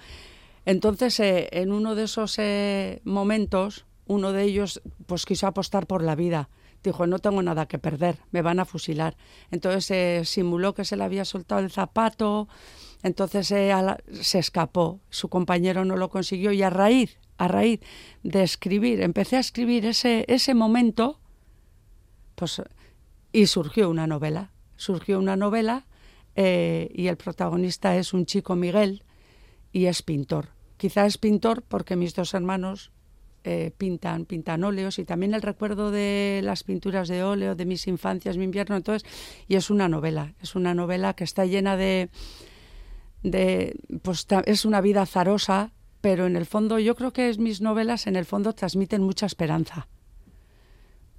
[0.66, 6.02] Entonces, eh, en uno de esos eh, momentos, uno de ellos pues quiso apostar por
[6.02, 6.48] la vida.
[6.82, 9.16] Dijo, no tengo nada que perder, me van a fusilar.
[9.50, 12.48] Entonces simuló que se le había soltado el zapato,
[13.02, 15.00] entonces la- se escapó.
[15.10, 17.80] Su compañero no lo consiguió y a raíz, a raíz
[18.22, 21.18] de escribir, empecé a escribir ese, ese momento,
[22.34, 22.62] pues
[23.32, 24.52] y surgió una novela.
[24.76, 25.86] Surgió una novela
[26.36, 29.04] eh, y el protagonista es un chico Miguel
[29.72, 30.48] y es pintor.
[30.76, 32.92] Quizá es pintor porque mis dos hermanos
[33.44, 37.86] eh, pintan, pintan óleos y también el recuerdo de las pinturas de óleo de mis
[37.86, 39.08] infancias, mi invierno, entonces,
[39.48, 42.10] y es una novela, es una novela que está llena de,
[43.22, 47.60] de pues es una vida azarosa, pero en el fondo yo creo que es, mis
[47.60, 49.88] novelas en el fondo transmiten mucha esperanza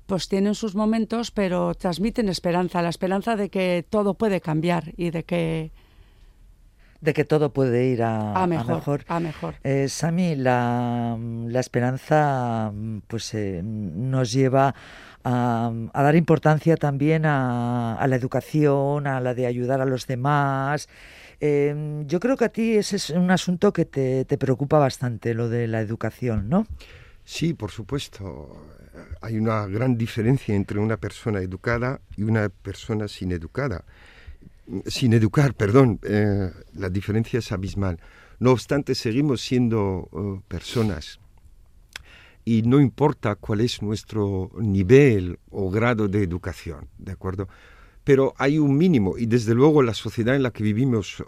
[0.07, 5.09] pues tienen sus momentos, pero transmiten esperanza, la esperanza de que todo puede cambiar y
[5.11, 5.71] de que
[6.99, 9.05] De que todo puede ir a, a a mejor, mejor.
[9.07, 9.55] a mejor.
[9.63, 11.17] Eh, Sami, la,
[11.47, 12.73] la esperanza
[13.07, 14.75] pues eh, nos lleva
[15.23, 20.07] a, a dar importancia también a, a la educación, a la de ayudar a los
[20.07, 20.89] demás.
[21.43, 25.33] Eh, yo creo que a ti ese es un asunto que te, te preocupa bastante,
[25.33, 26.67] lo de la educación, ¿no?
[27.25, 28.67] Sí, por supuesto.
[29.21, 33.83] Hay una gran diferencia entre una persona educada y una persona sin educada.
[34.85, 37.99] Sin educar, perdón, eh, la diferencia es abismal.
[38.39, 41.19] No obstante, seguimos siendo eh, personas
[42.45, 47.47] y no importa cuál es nuestro nivel o grado de educación, ¿de acuerdo?
[48.03, 51.23] Pero hay un mínimo y desde luego la sociedad en la que vivimos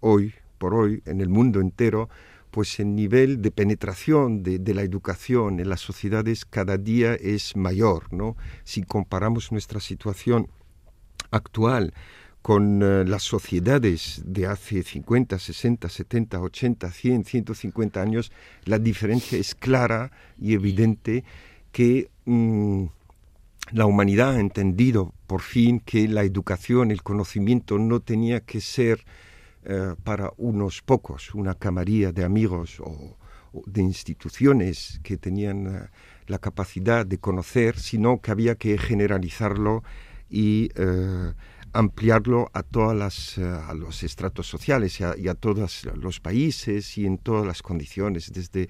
[0.00, 2.08] hoy, por hoy, en el mundo entero,
[2.50, 7.56] pues el nivel de penetración de, de la educación en las sociedades cada día es
[7.56, 8.36] mayor, ¿no?
[8.62, 10.48] Si comparamos nuestra situación
[11.32, 11.92] actual
[12.44, 18.32] con eh, las sociedades de hace 50, 60, 70, 80, 100, 150 años,
[18.66, 21.24] la diferencia es clara y evidente
[21.72, 22.84] que mm,
[23.72, 29.04] la humanidad ha entendido por fin que la educación, el conocimiento no tenía que ser
[29.64, 33.16] eh, para unos pocos, una camarilla de amigos o,
[33.66, 35.88] de instituciones que tenían eh,
[36.26, 39.82] la capacidad de conocer, sino que había que generalizarlo
[40.28, 41.32] y eh,
[41.72, 43.38] ampliarlo a todas las,
[43.74, 48.32] los estratos sociales y a, y a todos los países y en todas las condiciones,
[48.32, 48.68] desde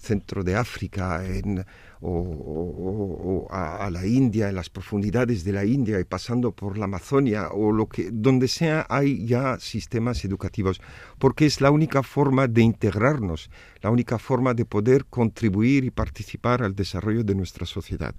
[0.00, 1.64] centro de África en,
[2.00, 6.52] o, o- o a, a la India, en las profundidades de la India y pasando
[6.52, 10.80] por la Amazonia o lo que donde sea hay ya sistemas educativos
[11.18, 13.50] porque es la única forma de integrarnos,
[13.82, 18.14] la única forma de poder contribuir y participar al desarrollo de nuestra sociedad.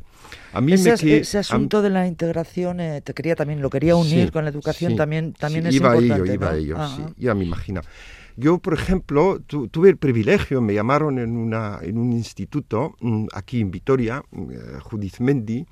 [0.53, 3.61] A mí Ese, me que- ese a- asunto de la integración, eh, te quería también,
[3.61, 6.13] lo quería unir Sí, con la educación sí, también, también sí, es iba importante.
[6.13, 6.53] a ello, iba ¿no?
[6.53, 7.81] a ello, Ah, sí, ya me imagino.
[8.37, 13.27] Yo, por ejemplo, tu- tuve el privilegio, me llamaron en, una, en un instituto mm,
[13.33, 15.65] aquí en Vitoria, mm, eh, Judith Mendy,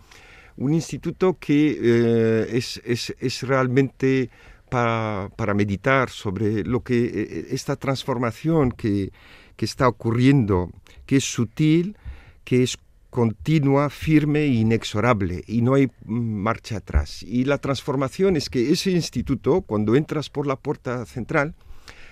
[0.58, 4.30] un instituto que eh, es, es, es realmente
[4.70, 9.12] para, para meditar sobre lo que eh, esta transformación que,
[9.56, 10.70] que está ocurriendo,
[11.06, 11.96] que es sutil,
[12.44, 12.78] que es
[13.10, 17.24] continua, firme e inexorable y no hay marcha atrás.
[17.24, 21.56] Y la transformación es que ese instituto, cuando entras por la puerta central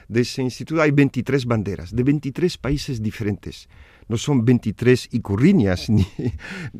[0.07, 3.67] de ese instituto, hay 23 banderas de 23 países diferentes.
[4.09, 6.05] No son 23 icurriñas, ni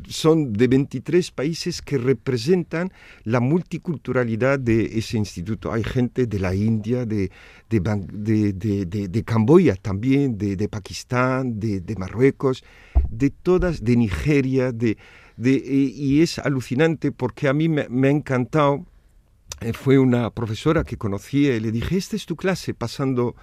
[0.08, 2.90] son de 23 países que representan
[3.24, 5.72] la multiculturalidad de ese instituto.
[5.72, 7.30] Hay gente de la India, de,
[7.68, 12.64] de, de, Camboya también, de, Pakistán, de, Marruecos,
[13.10, 14.96] de todas, de Nigeria, de,
[15.36, 18.86] y es alucinante porque a mí me, me ha encantado.
[19.60, 23.34] Eh, Fue una profesora que conocía y le dije, esta es tu clase, pasando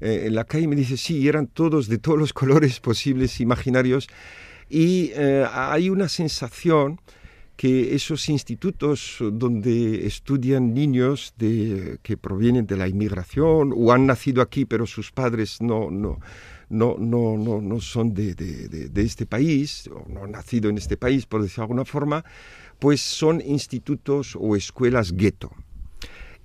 [0.00, 4.08] eh, en la calle, me dice, sí, eran todos de todos los colores posibles, imaginarios,
[4.70, 7.00] y eh, hay una sensación
[7.56, 14.64] que esos institutos donde estudian niños que provienen de la inmigración o han nacido aquí
[14.64, 16.20] pero sus padres no, no,
[16.68, 20.78] no, no, no, no son de- de- de este país o no han nacido en
[20.78, 22.24] este país, por decirlo de alguna forma,
[22.78, 25.50] pues son institutos o escuelas gueto.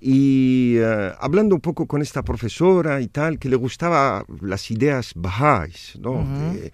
[0.00, 5.12] Y eh, hablando un poco con esta profesora y tal, que le gustaba las ideas
[5.16, 6.24] bajáis, ¿no?
[6.52, 6.72] De-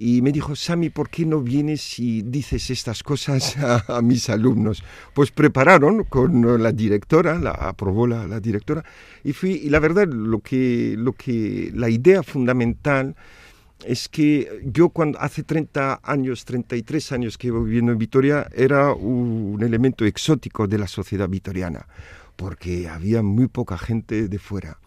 [0.00, 3.56] y me dijo, Sami, ¿por qué no vienes y dices estas cosas
[3.88, 4.84] a, a mis alumnos?
[5.12, 8.84] Pues prepararon con la directora, la aprobó la, la directora,
[9.24, 13.16] y fui, y la verdad, lo que, lo que, la idea fundamental
[13.84, 18.92] es que yo cuando hace 30 años, 33 años que llevo viviendo en Vitoria, era
[18.92, 21.86] un elemento exótico de la sociedad vitoriana,
[22.36, 24.78] porque había muy poca gente de fuera.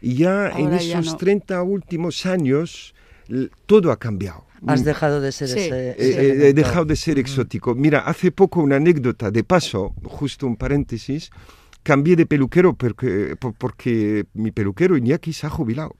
[0.00, 1.16] Y ya en Ahora ya esos no.
[1.18, 2.94] 30 últimos años,
[3.66, 4.44] todo ha cambiado.
[4.66, 5.58] Has dejado de ser Sí.
[5.60, 7.74] ese, Eh, ese eh, he dejado de ser exótico.
[7.74, 11.30] Mira, hace poco una anécdota de paso, justo un paréntesis,
[11.82, 15.96] cambié de peluquero porque, por- porque mi peluquero Iñaki se ha jubilado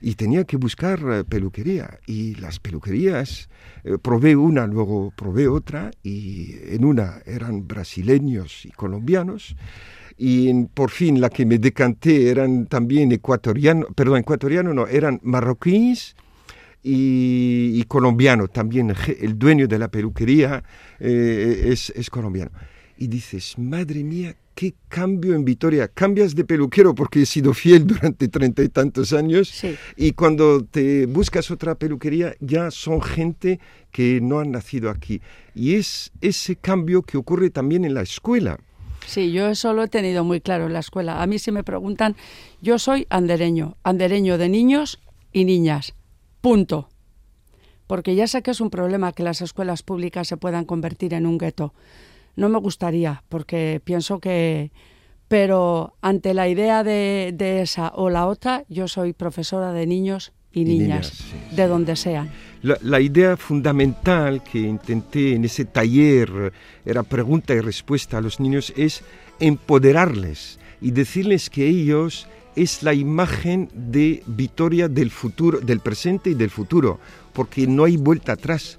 [0.00, 3.48] y tenía que buscar eh, peluquería y las peluquerías,
[3.84, 9.56] eh, probé una, luego probé otra y en una eran brasileños y colombianos
[10.16, 16.16] y por fin la que me decanté eran también ecuatorianos, perdón, ecuatorianos no, eran marroquíes
[16.82, 18.94] y, y colombiano también.
[19.20, 20.62] El dueño de la peluquería
[20.98, 22.50] eh, es, es colombiano.
[22.96, 25.86] Y dices, madre mía, qué cambio en Vitoria.
[25.86, 29.48] Cambias de peluquero porque he sido fiel durante treinta y tantos años.
[29.48, 29.76] Sí.
[29.96, 33.60] Y cuando te buscas otra peluquería, ya son gente
[33.92, 35.20] que no han nacido aquí.
[35.54, 38.58] Y es ese cambio que ocurre también en la escuela.
[39.06, 41.22] Sí, yo eso lo he tenido muy claro en la escuela.
[41.22, 42.16] A mí si me preguntan,
[42.60, 44.98] yo soy andereño, andereño de niños
[45.32, 45.94] y niñas.
[46.40, 46.88] Punto.
[47.86, 51.26] Porque ya sé que es un problema que las escuelas públicas se puedan convertir en
[51.26, 51.74] un gueto.
[52.38, 54.70] No me gustaría, porque pienso que...
[55.26, 60.32] Pero ante la idea de, de esa o la otra, yo soy profesora de niños
[60.52, 61.06] y, Y niñas, niñas,
[61.50, 62.30] sí, de donde sean.
[62.62, 66.52] La, la idea fundamental que intenté en ese taller,
[66.86, 69.02] era pregunta y respuesta a los niños, es
[69.40, 76.34] empoderarles y decirles que ellos es la imagen de Vitoria del futuro, del presente y
[76.34, 77.00] del futuro,
[77.32, 78.78] porque no hay vuelta atrás.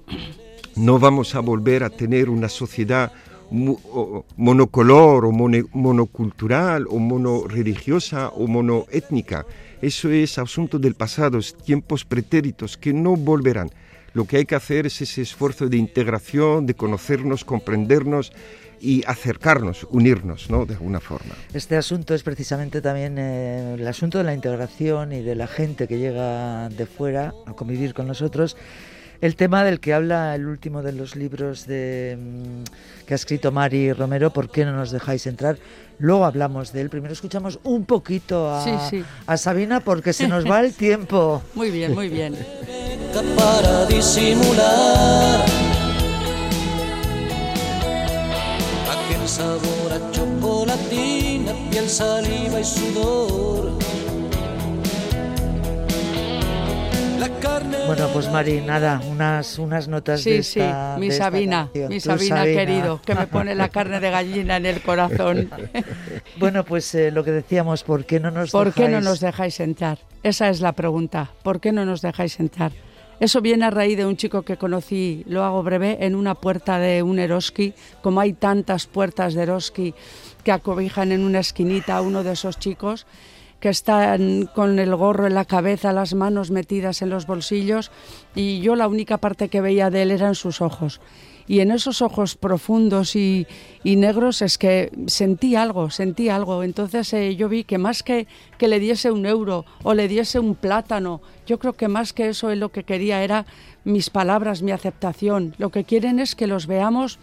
[0.76, 3.12] No vamos a volver a tener una sociedad
[3.50, 9.46] monocolor o monocultural o monoreligiosa o monoétnica.
[9.82, 13.70] Eso es asunto del pasado, es tiempos pretéritos que no volverán.
[14.12, 18.32] Lo que hay que hacer es ese esfuerzo de integración, de conocernos, comprendernos
[18.80, 20.66] y acercarnos, unirnos, ¿no?
[20.66, 21.34] De alguna forma.
[21.52, 25.86] Este asunto es precisamente también eh, el asunto de la integración y de la gente
[25.86, 28.56] que llega de fuera a convivir con nosotros.
[29.20, 33.52] El tema del que habla el último de los libros de, mm, que ha escrito
[33.52, 35.58] Mari Romero, ¿Por qué no nos dejáis entrar?
[35.98, 36.88] Luego hablamos de él.
[36.88, 39.04] Primero escuchamos un poquito a, Sí, sí.
[39.26, 41.42] a Sabina porque se nos va el tiempo.
[41.54, 42.34] Muy bien, muy bien.
[43.36, 45.44] Para disimular
[48.90, 53.72] aquel sabor a chocolatina, piel, saliva y sudor.
[57.86, 61.68] Bueno, pues Mari, nada, unas, unas notas de Sí, sí, esta mi de esta Sabina,
[61.74, 65.50] mi Tu Sabina, querido, que me pone la carne de gallina en el corazón.
[66.38, 69.20] Bueno, pues eh, lo que decíamos, ¿por qué no nos ¿Por qué no dejáis- nos
[69.20, 69.98] dejáis entrar?
[70.22, 71.30] Esa es la pregunta.
[71.42, 72.72] ¿Por qué no nos dejáis entrar?
[73.18, 76.78] Eso viene a raíz de un chico que conocí, lo hago breve, en una puerta
[76.78, 77.74] de un Eroski.
[78.00, 79.94] Como hay tantas puertas de Eroski
[80.42, 83.06] que acobijan en una esquinita a uno de esos chicos
[83.60, 87.90] que están con el gorro en la cabeza, las manos metidas en los bolsillos
[88.34, 91.00] y yo la única parte que veía de él eran sus ojos.
[91.46, 93.46] Y en esos ojos profundos y,
[93.82, 96.62] y negros es que sentí algo, sentí algo.
[96.62, 100.38] Entonces eh, yo vi que más que que le diese un euro o le diese
[100.38, 103.46] un plátano, yo creo que más que eso él lo que quería era
[103.84, 105.54] mis palabras, mi aceptación.
[105.58, 107.18] Lo que quieren es que los veamos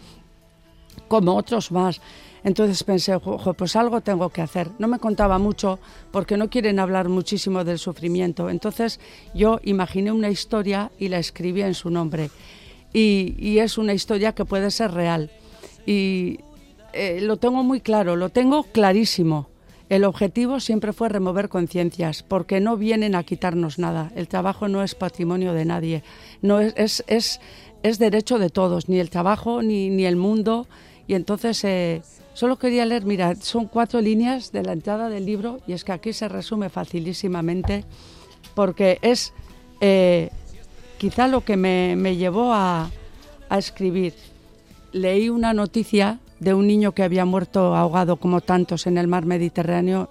[1.08, 2.00] como otros más.
[2.44, 4.70] Entonces pensé, "Ojo, pues algo tengo que hacer.
[4.78, 5.78] No me contaba mucho
[6.10, 8.50] porque no quieren hablar muchísimo del sufrimiento.
[8.50, 9.00] Entonces
[9.34, 12.30] yo imaginé una historia y la escribí en su nombre.
[12.92, 15.30] Y, es una historia que puede ser real.
[15.86, 16.40] Y
[16.92, 19.48] eh, lo tengo muy claro, lo tengo clarísimo.
[19.88, 24.12] El objetivo siempre fue remover conciencias, porque no vienen a quitarnos nada.
[24.14, 26.02] El trabajo no es patrimonio de nadie,
[26.42, 27.40] no es, es, es,
[27.82, 30.66] es derecho de todos, ni el trabajo ni, ni el mundo.
[31.08, 32.02] Y entonces eh,
[32.34, 35.92] solo quería leer, mira, son cuatro líneas de la entrada del libro y es que
[35.92, 37.84] aquí se resume facilísimamente,
[38.54, 39.32] porque es
[39.80, 40.28] eh,
[40.98, 42.90] quizá lo que me, me llevó a,
[43.48, 44.12] a escribir.
[44.92, 49.24] Leí una noticia de un niño que había muerto ahogado como tantos en el mar
[49.24, 50.10] Mediterráneo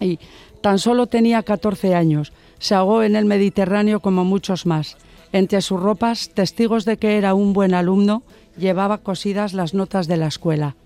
[0.00, 0.18] y
[0.62, 2.32] tan solo tenía 14 años.
[2.58, 4.96] Se ahogó en el Mediterráneo como muchos más.
[5.32, 8.22] Entre sus ropas, testigos de que era un buen alumno,
[8.58, 10.76] llevaba cosidas las notas de la escuela.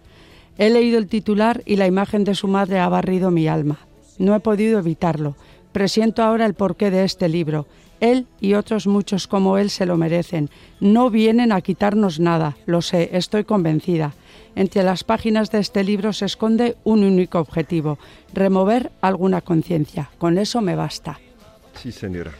[0.58, 3.78] He leído el titular y la imagen de su madre ha barrido mi alma.
[4.18, 5.34] No he podido evitarlo.
[5.72, 7.66] Presiento ahora el porqué de este libro.
[8.00, 10.50] Él y otros muchos como él se lo merecen.
[10.80, 14.12] No vienen a quitarnos nada, lo sé, estoy convencida.
[14.54, 17.98] Entre las páginas de este libro se esconde un único objetivo,
[18.34, 20.10] remover alguna conciencia.
[20.18, 21.20] Con eso me basta.
[21.74, 22.32] Sí, señora.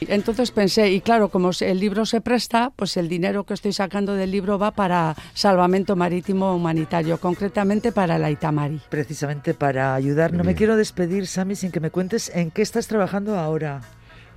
[0.00, 4.14] Entonces pensé, y claro, como el libro se presta, pues el dinero que estoy sacando
[4.14, 8.80] del libro va para salvamento marítimo humanitario, concretamente para la Itamari.
[8.88, 10.32] Precisamente para ayudar.
[10.32, 13.80] No me quiero despedir, Sami, sin que me cuentes en qué estás trabajando ahora.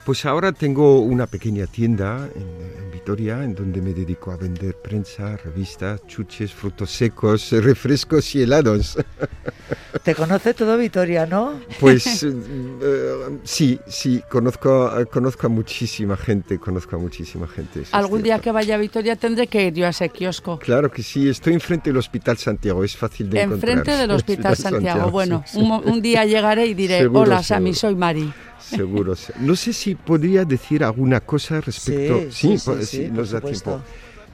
[0.05, 4.75] Pues ahora tengo una pequeña tienda en, en Vitoria en donde me dedico a vender
[4.75, 8.97] prensa, revistas, chuches, frutos secos, refrescos y helados.
[10.03, 11.59] Te conoce todo Vitoria, ¿no?
[11.79, 17.83] Pues eh, sí, sí, conozco, a- conozco a muchísima gente, conozco a muchísima gente.
[17.91, 20.57] Algún día que vaya a Vitoria tendré que ir yo a ese kiosco.
[20.57, 23.71] Claro que sí, estoy enfrente del Hospital Santiago, es fácil de encontrar.
[23.77, 25.11] Enfrente del Hospital Santiago.
[25.11, 25.71] Bueno, sí, sí.
[25.85, 28.33] un, día llegaré y diré, Seguro, hola Sami, soy Mari.
[28.61, 29.15] Seguro.
[29.15, 32.31] se- No sé si podría decir alguna cosa respecto.
[32.31, 33.81] Sí, sí, po- sí, sí, nos da tiempo.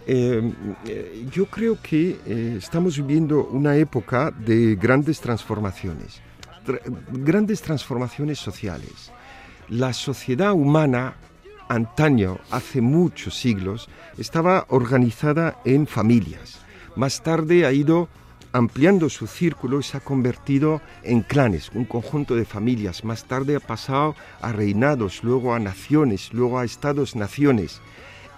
[0.09, 0.53] Eh,
[0.85, 6.21] eh, yo creo que eh, estamos viviendo una época de grandes transformaciones,
[6.65, 6.79] tra-
[7.11, 9.11] grandes transformaciones sociales.
[9.69, 11.15] La sociedad humana,
[11.67, 16.59] antaño, hace muchos siglos, estaba organizada en familias.
[16.95, 18.07] Más tarde ha ido
[18.53, 23.03] ampliando su círculo se ha convertido en clanes, un conjunto de familias.
[23.03, 27.81] Más tarde ha pasado a reinados, luego a naciones, luego a estados-naciones.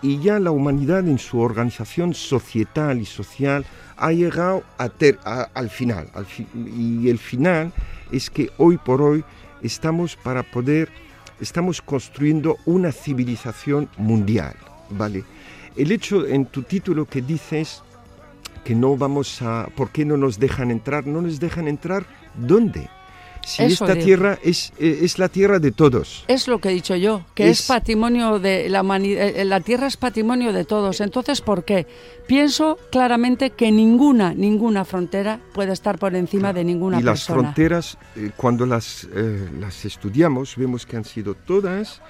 [0.01, 3.65] Y ya la humanidad en su organización societal y social
[3.97, 6.09] ha llegado a ter- al final.
[6.13, 7.73] al fi- y el final
[8.11, 9.23] es que hoy por hoy
[9.61, 10.89] estamos para poder,
[11.41, 14.55] estamos construyendo una civilización mundial.
[14.89, 15.23] ¿vale?
[15.75, 17.83] El hecho en tu título que dices
[18.63, 19.67] que no vamos a...
[19.75, 21.05] ¿Por qué no nos dejan entrar?
[21.07, 22.05] No nos dejan entrar
[22.35, 22.89] ¿dónde?
[23.45, 24.05] si Eso esta digo.
[24.05, 26.25] tierra es, eh, es la tierra de todos.
[26.27, 29.33] Es lo que he dicho yo, que es, Es- patrimonio de la humanidad.
[29.45, 30.99] La tierra es patrimonio de todos.
[31.01, 31.87] Entonces, ¿por qué?
[32.27, 37.41] Pienso claramente que ninguna, ninguna frontera puede estar por encima de ninguna y las persona.
[37.43, 42.01] fronteras, eh, cuando las, eh, las estudiamos, vemos que han sido todas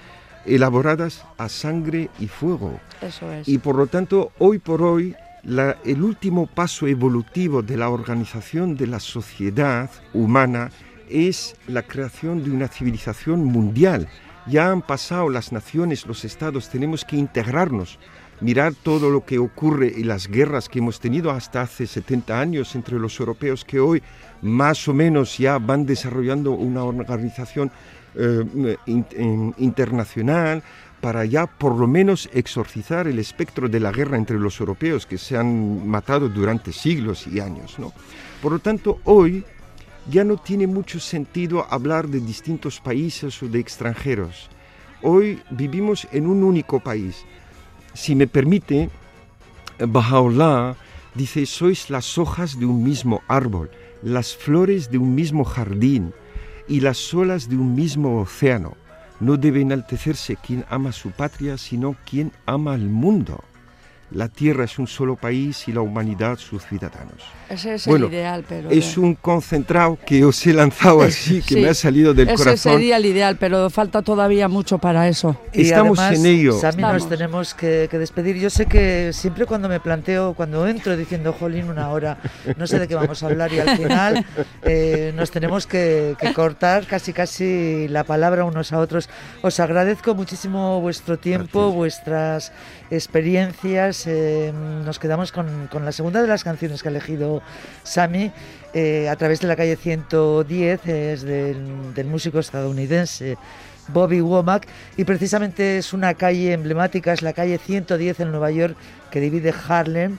[0.45, 2.79] elaboradas a sangre y fuego.
[3.01, 3.47] Eso es.
[3.47, 8.87] Y por lo tanto, hoy por hoy, el último paso evolutivo de la organización de
[8.87, 10.69] la sociedad humana
[11.09, 14.07] es la creación de una civilización mundial.
[14.47, 17.99] Ya han pasado las naciones, los estados, tenemos que integrarnos.
[18.41, 22.73] Mirar todo lo que ocurre y las guerras que hemos tenido hasta hace 70 años
[22.73, 24.01] entre los europeos que hoy
[24.41, 27.69] más o menos ya van desarrollando una organización
[28.15, 30.63] eh, in- in- internacional
[31.01, 35.17] para ya por lo menos exorcizar el espectro de la guerra entre los europeos que
[35.17, 37.79] se han matado durante siglos y años.
[37.79, 37.93] ¿no?
[38.41, 39.43] Por lo tanto, hoy
[40.09, 44.49] ya no tiene mucho sentido hablar de distintos países o de extranjeros.
[45.01, 47.23] Hoy vivimos en un único país.
[47.93, 48.89] Si me permite,
[49.79, 50.75] Baha'u'llah
[51.15, 53.69] dice, sois las hojas de un mismo árbol,
[54.03, 56.13] las flores de un mismo jardín
[56.67, 58.75] y las olas de un mismo océano.
[59.19, 63.43] No debe enaltecerse quien ama su patria, sino quien ama al mundo.
[64.11, 67.21] La tierra es un solo país y la humanidad sus ciudadanos.
[67.47, 68.69] Ese es Bueno, el ideal, pero...
[68.71, 72.37] Es un concentrado que os he lanzado así, que Sí, me ha salido del Ese
[72.37, 72.73] corazón.
[72.73, 75.39] sería el ideal, pero falta todavía mucho para eso.
[75.53, 76.53] Y Estamos además, en ello.
[76.59, 78.37] Sammy, nos tenemos que, que despedir.
[78.37, 82.17] Yo sé que siempre cuando me planteo, cuando entro diciendo, jolín, una hora,
[82.57, 84.25] no sé de qué vamos a hablar y al final
[84.63, 89.09] eh, nos tenemos que, que cortar casi casi la palabra unos a otros.
[89.41, 91.75] Os agradezco muchísimo vuestro tiempo, Gracias.
[91.75, 92.51] vuestras
[92.91, 94.05] experiencias.
[94.07, 94.51] eh,
[94.85, 97.41] nos quedamos con, con la segunda de las canciones que ha elegido
[97.83, 98.31] Sammy.
[98.73, 103.37] eh, a través de la calle 110 es del, del músico estadounidense
[103.87, 104.67] Bobby Womack
[104.97, 108.75] y precisamente es una calle emblemática, es la calle 110 en Nueva York
[109.11, 110.17] que divide Harlem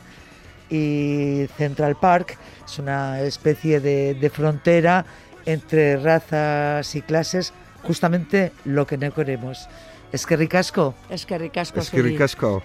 [0.68, 2.36] y Central Park.
[2.64, 5.04] Es una especie de, de frontera
[5.46, 7.52] entre razas y clases,
[7.82, 9.68] justamente lo que no queremos.
[10.12, 10.94] Es que ricasco.
[11.08, 11.78] Es que ricasco.
[11.78, 12.62] Es que ricasco.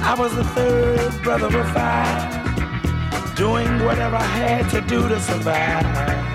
[0.00, 6.27] I was the third brother of five, doing whatever I had to do to survive.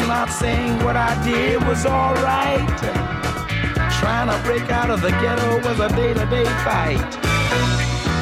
[0.00, 2.78] I'm not saying what I did was alright.
[3.98, 7.02] Trying to break out of the ghetto was a day to day fight.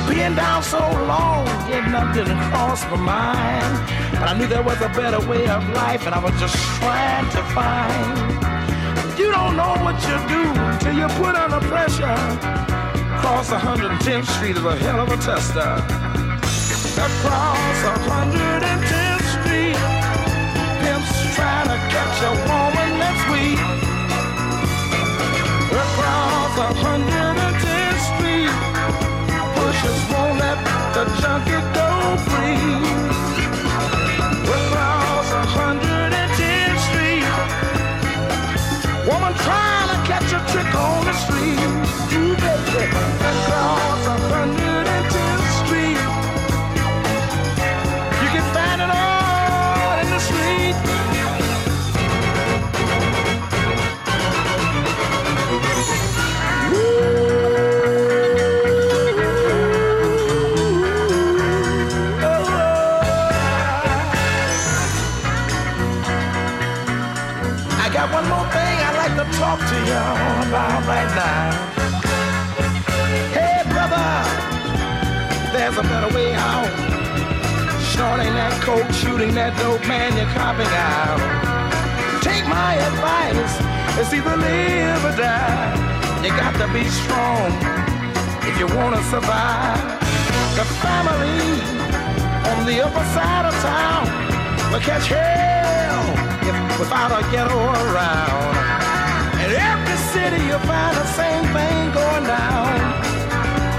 [0.08, 3.72] Being down so long, getting up didn't cross my mind.
[4.12, 7.28] But I knew there was a better way of life, and I was just trying
[7.36, 9.18] to find.
[9.18, 10.42] You don't know what you do
[10.80, 12.16] till you put under pressure.
[13.20, 15.76] Cross 110th Street is a hell of a tester.
[16.96, 19.15] Across 110th Street, pimps
[21.92, 23.60] catch a woman that's weak.
[25.82, 28.54] Across 110th Street,
[29.56, 30.58] pushers won't let
[30.94, 31.88] the junkie go
[32.28, 32.72] free.
[34.56, 37.26] Across 110th Street,
[39.08, 41.60] woman trying to catch a trick on the street.
[42.12, 42.84] You baby,
[43.30, 44.85] across 110th
[75.66, 76.70] there's a better way out.
[77.90, 81.18] Shorting that coke, shooting that dope, man, you're copping out.
[82.22, 83.50] Take my advice,
[83.98, 85.74] it's either live or die.
[86.22, 87.50] You got to be strong
[88.46, 89.82] if you want to survive.
[90.54, 91.58] The family
[92.46, 94.06] on the upper side of town
[94.70, 96.06] will catch hell
[96.46, 98.54] if without a ghetto around.
[99.42, 103.05] In every city you'll find the same thing going down.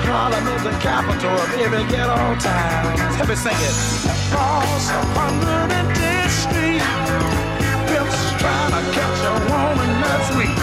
[0.07, 2.97] Harlem is the capital of every ghetto town.
[3.19, 3.75] Help me sing it.
[4.07, 5.83] Across a hundred
[6.31, 6.79] street,
[7.91, 10.57] pimps trying to catch a woman that's weak.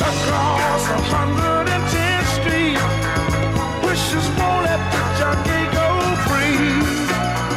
[0.00, 1.68] Across a hundred
[2.40, 2.80] street,
[3.84, 5.88] wishes won't let the junkie go
[6.24, 6.72] free.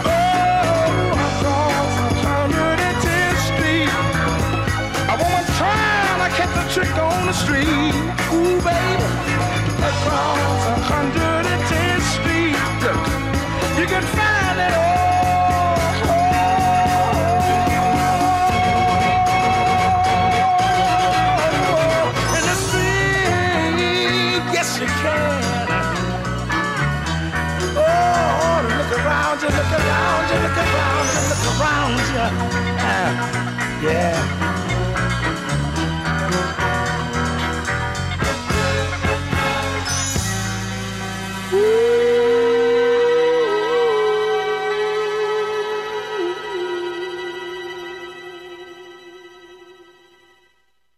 [0.03, 2.83] Oh, across a hundred
[3.47, 3.91] street,
[5.07, 7.95] a woman trying to catch a trick on the street.
[8.35, 9.18] Ooh, baby
[9.89, 12.55] across 110th Street.
[13.79, 14.99] You can find it all.
[27.75, 29.39] Oh, you, look around
[31.29, 31.95] look around
[32.79, 34.48] ah, yeah.